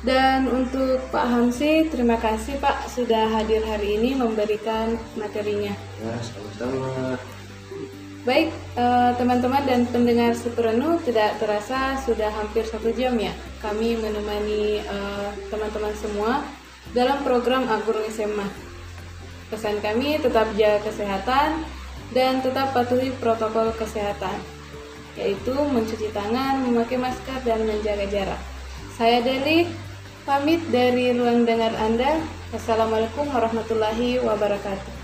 Dan 0.00 0.48
untuk 0.48 0.96
Pak 1.12 1.26
Hamsi, 1.28 1.92
terima 1.92 2.16
kasih 2.16 2.56
Pak 2.56 2.88
sudah 2.88 3.28
hadir 3.36 3.60
hari 3.68 4.00
ini 4.00 4.16
memberikan 4.16 4.96
materinya. 5.12 5.76
Ya, 6.00 6.16
sama-sama. 6.24 7.20
Baik, 8.24 8.52
eh, 8.76 9.10
teman-teman 9.16 9.64
dan 9.64 9.84
pendengar 9.88 10.32
Superenu 10.36 11.00
tidak 11.04 11.40
terasa 11.40 12.00
sudah 12.04 12.28
hampir 12.28 12.68
satu 12.68 12.92
jam 12.92 13.16
ya 13.16 13.32
kami 13.64 13.96
menemani 13.96 14.84
eh, 14.84 15.28
teman-teman 15.52 15.92
semua 15.96 16.44
dalam 16.96 17.20
program 17.20 17.68
Agurung 17.68 18.04
SMA. 18.08 18.48
Pesan 19.52 19.80
kami 19.84 20.16
tetap 20.20 20.48
jaga 20.56 20.80
kesehatan 20.84 21.64
dan 22.16 22.40
tetap 22.40 22.72
patuhi 22.72 23.12
protokol 23.20 23.72
kesehatan, 23.76 24.36
yaitu 25.18 25.52
mencuci 25.52 26.08
tangan, 26.10 26.64
memakai 26.64 26.98
masker, 26.98 27.40
dan 27.44 27.66
menjaga 27.66 28.06
jarak. 28.08 28.40
Saya 28.94 29.24
Deli, 29.24 29.64
Pamit 30.20 30.60
dari 30.68 31.16
ruang 31.16 31.48
dengar 31.48 31.72
Anda. 31.80 32.20
Assalamualaikum 32.52 33.24
warahmatullahi 33.32 34.20
wabarakatuh. 34.20 35.00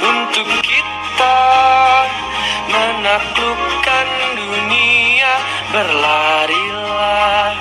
Untuk 0.00 0.48
kita 0.64 1.36
menaklukkan 2.72 3.60
dunia 3.60 3.69
berlarilah 5.70 7.54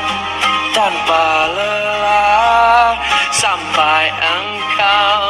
tanpa 0.74 1.26
lelah 1.54 2.98
sampai 3.30 4.10
engkau 4.10 5.22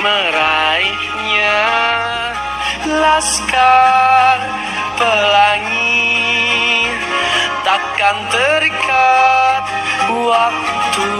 meraihnya. 0.00 1.60
Laskar 2.88 4.40
pelangi 4.96 6.88
takkan 7.60 8.16
terikat 8.32 9.64
waktu. 10.08 11.12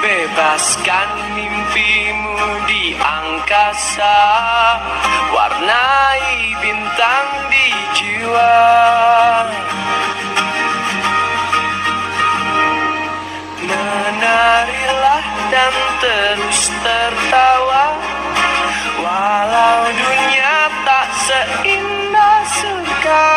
Bebaskan 0.00 1.10
mimpimu 1.36 2.40
di 2.64 2.96
angkasa 2.96 4.22
warnai 5.28 6.56
bintang 6.62 7.28
di 7.52 7.68
jiwa 8.20 8.52
menarilah 13.64 15.24
dan 15.48 15.74
terus 16.04 16.60
tertawa 16.84 17.96
walau 19.00 19.82
dunia 19.88 20.68
tak 20.84 21.08
seindah 21.24 22.40
surga 22.60 23.28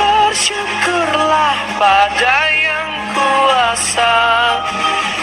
bersyukurlah 0.00 1.56
pada 1.76 2.36
yang 2.56 2.92
kuasa. 3.12 4.16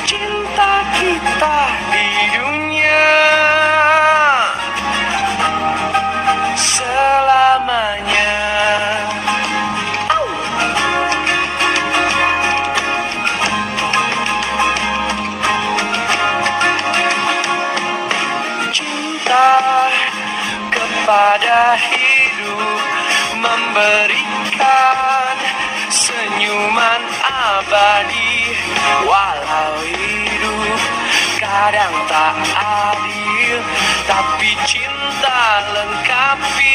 Cinta 0.06 0.86
kita 1.02 1.58
di 1.90 2.10
dunia 2.38 3.41
kadang 31.62 31.94
tak 32.10 32.34
adil 32.58 33.62
tapi 34.10 34.58
cinta 34.66 35.62
lengkapi 35.70 36.71